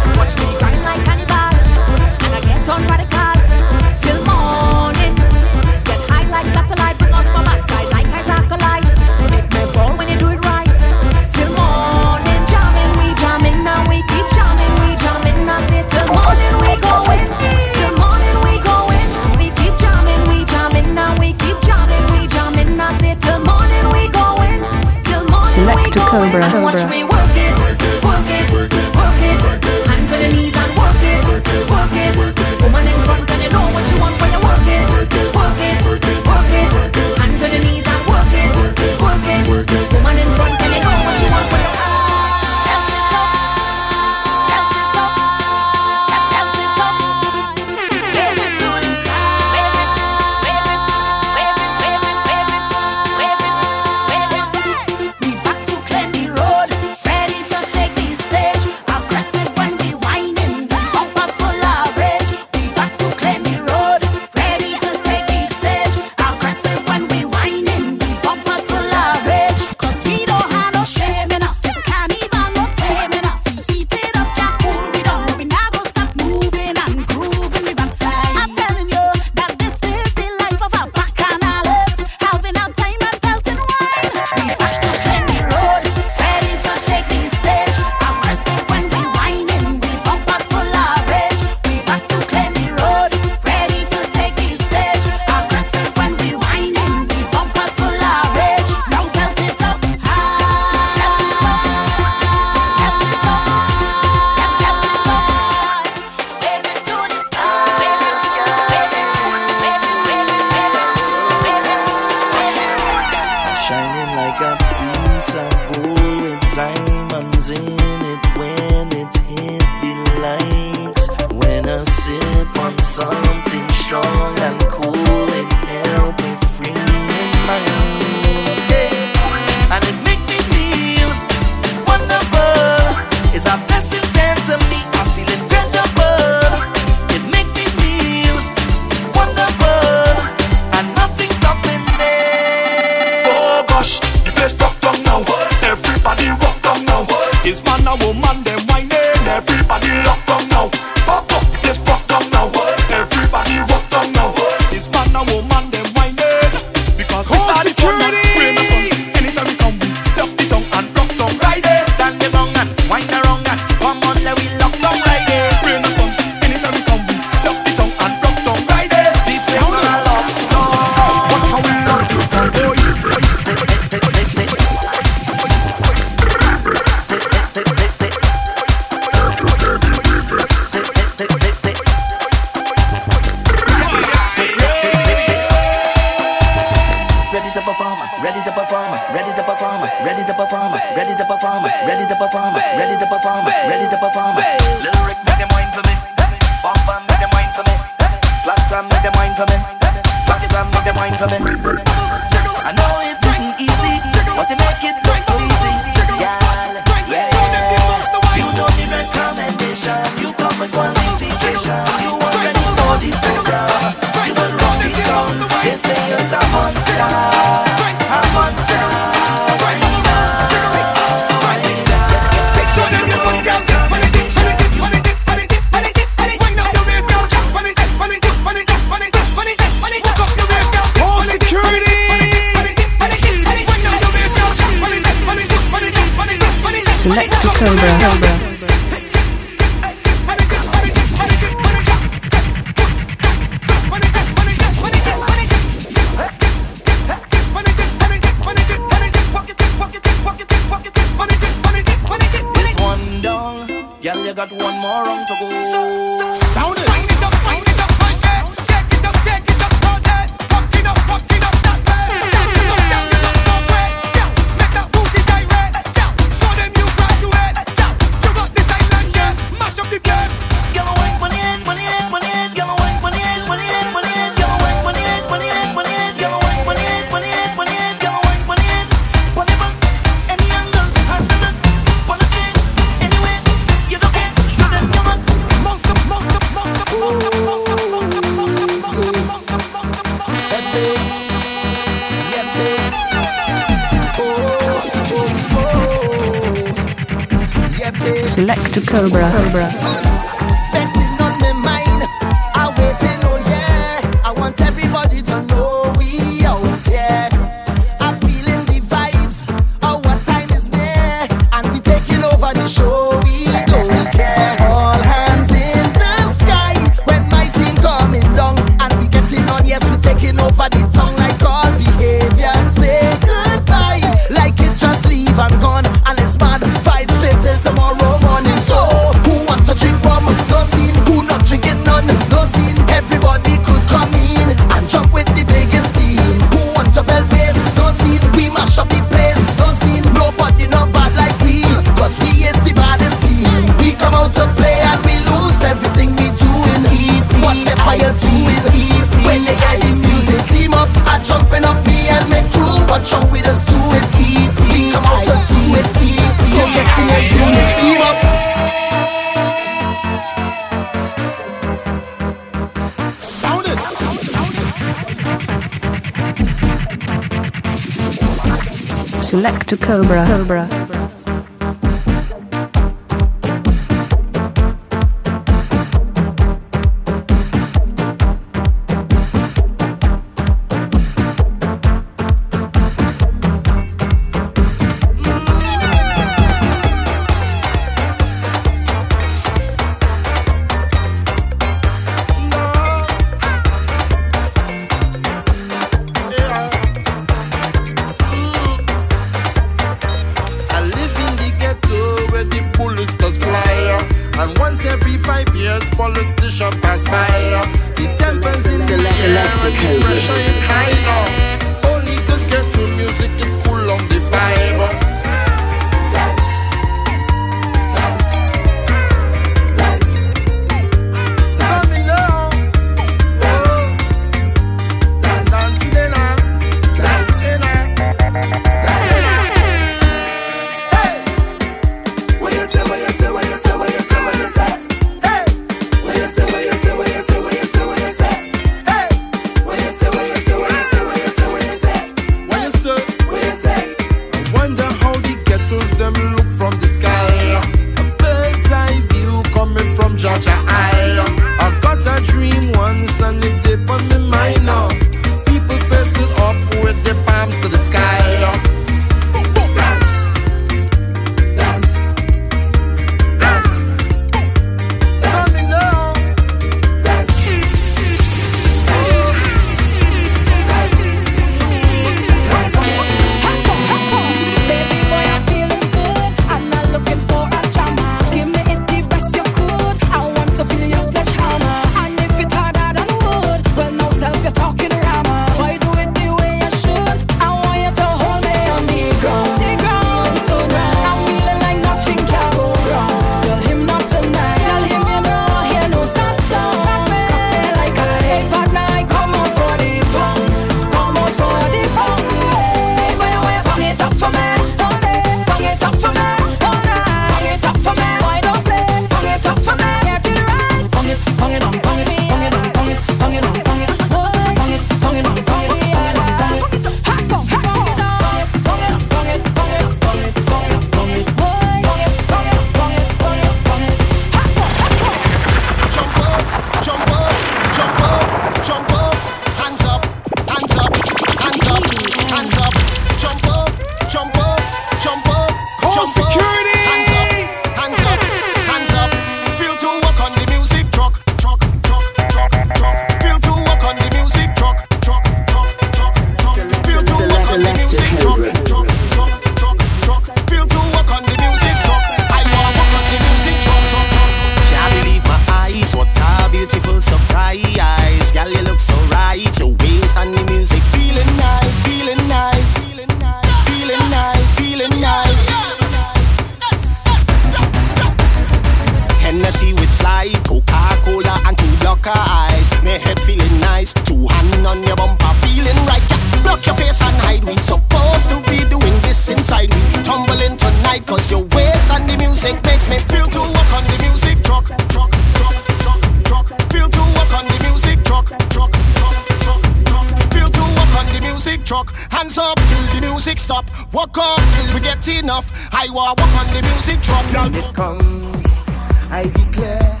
truck. 591.66 591.92
Hands 592.10 592.38
up 592.38 592.56
till 592.56 592.86
the 592.94 593.00
music 593.08 593.38
stop. 593.38 593.64
Walk 593.92 594.16
up 594.16 594.40
till 594.54 594.74
we 594.74 594.80
get 594.80 595.06
enough. 595.08 595.50
I 595.72 595.88
walk 595.90 596.20
on 596.20 596.46
the 596.54 596.62
music 596.62 597.02
drop. 597.02 597.24
When 597.34 597.54
it 597.54 597.74
comes, 597.74 598.64
I 599.10 599.24
declare, 599.24 600.00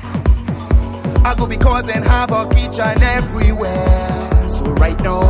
I 1.24 1.34
go 1.36 1.46
be 1.46 1.56
causing 1.56 2.02
havoc 2.02 2.56
each 2.56 2.78
and 2.78 3.02
everywhere. 3.02 4.48
So 4.48 4.64
right 4.84 4.98
now, 5.00 5.26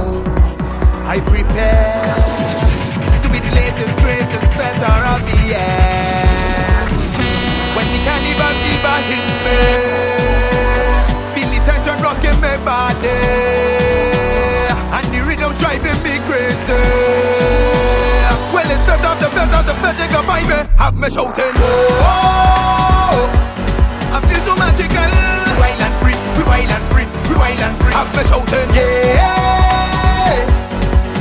I 1.09 1.21
prepare 1.21 2.05
to 3.23 3.29
be 3.33 3.41
the 3.41 3.53
latest, 3.57 3.97
greatest 4.05 4.49
feather 4.59 4.97
of 5.15 5.21
the 5.25 5.37
year. 5.49 5.85
When 7.77 7.87
the 7.93 8.01
carnival 8.05 8.55
fever 8.63 8.99
hits 9.09 9.37
me, 9.47 9.61
feel 11.33 11.49
the 11.49 11.61
tension 11.65 11.97
rocking 12.05 12.39
my 12.43 12.57
body 12.63 13.76
now 15.47 15.59
driving 15.59 16.02
me 16.02 16.18
crazy. 16.27 16.82
Well 18.52 18.70
it's 18.70 18.82
better, 18.86 19.06
up 19.06 19.18
the 19.18 19.28
fed 19.31 19.52
up 19.55 19.66
the 19.66 19.74
fed 19.74 19.98
you 19.98 20.09
can 20.09 20.24
find 20.24 20.48
me. 20.48 20.59
Have 20.78 20.97
me 20.98 21.09
shouting 21.10 21.55
oh, 21.56 23.31
I 24.12 24.20
feel 24.27 24.43
so 24.43 24.56
magical. 24.56 25.12
Wild 25.60 25.82
and 25.82 25.94
free, 26.02 26.16
we 26.36 26.43
wild 26.47 26.70
and 26.70 26.85
free, 26.90 27.06
we 27.31 27.35
wild 27.36 27.60
and 27.60 27.77
free. 27.78 27.93
Have 27.94 28.10
me 28.16 28.23
shouting 28.27 28.70
yeah. 28.74 29.27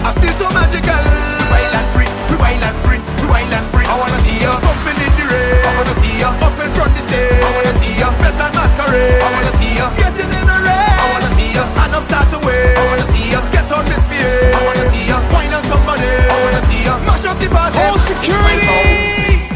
I 0.06 0.10
feel 0.22 0.34
so 0.41 0.49
magical. 0.53 1.06
We 1.39 1.45
wild 1.53 1.76
and 1.76 1.89
free, 1.93 2.10
we 2.30 2.35
wild 2.41 2.64
and 2.65 2.77
free, 2.85 3.02
we 3.22 3.27
wild 3.30 3.53
and 3.53 3.68
free. 3.73 3.85
I 3.85 3.93
wanna 3.99 4.19
see 4.26 4.41
ya. 4.41 4.57
Bumping 4.61 5.02
in 5.06 5.11
the 5.18 5.26
rain. 5.30 5.65
I 5.65 5.72
wanna 5.77 5.95
see 6.02 6.19
ya. 6.22 6.30
Up 6.41 6.57
in 6.61 6.69
front 6.73 6.93
the 6.97 7.02
stage. 7.10 7.43
I 7.45 7.49
wanna 7.53 7.73
see 7.77 7.93
ya. 7.99 8.07
Fed 8.22 8.41
and 8.41 8.53
masquerade. 8.57 9.22
I 9.22 9.30
wanna 9.34 9.53
see 9.60 9.72
ya. 9.77 9.85
Getting 9.97 10.34
in 10.34 10.45
the 10.49 10.57
rain 10.65 11.35
you 11.56 11.65
hand 11.80 11.95
start 12.06 12.27
to 12.34 12.40
wave. 12.45 12.77
I 12.77 12.84
wanna 12.90 13.07
see 13.14 13.26
you 13.34 13.41
get 13.56 13.72
on 13.72 13.84
misbehave. 13.88 14.56
I 14.56 14.61
wanna 14.68 14.86
see 14.91 15.03
you 15.11 15.19
on 15.57 15.64
somebody. 15.72 16.11
I 16.34 16.38
wanna 16.44 16.61
see 16.68 16.82
you 16.88 16.95
mash 17.07 17.26
up 17.26 17.38
the 17.40 17.49
party. 17.49 17.77
Oh 17.80 17.98
security! 18.11 19.48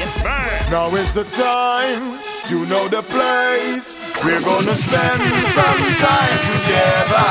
Yes, 0.00 0.12
Now 0.70 0.94
is 0.96 1.12
the 1.14 1.24
time. 1.38 2.18
You 2.50 2.66
know 2.66 2.88
the 2.88 3.02
place. 3.14 3.96
We're 4.24 4.44
gonna 4.50 4.76
spend 4.76 5.20
some 5.56 5.84
time 6.08 6.38
together. 6.50 7.24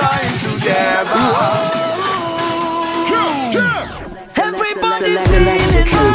Time 0.00 0.34
together. 0.46 1.84
Feeling. 5.34 6.13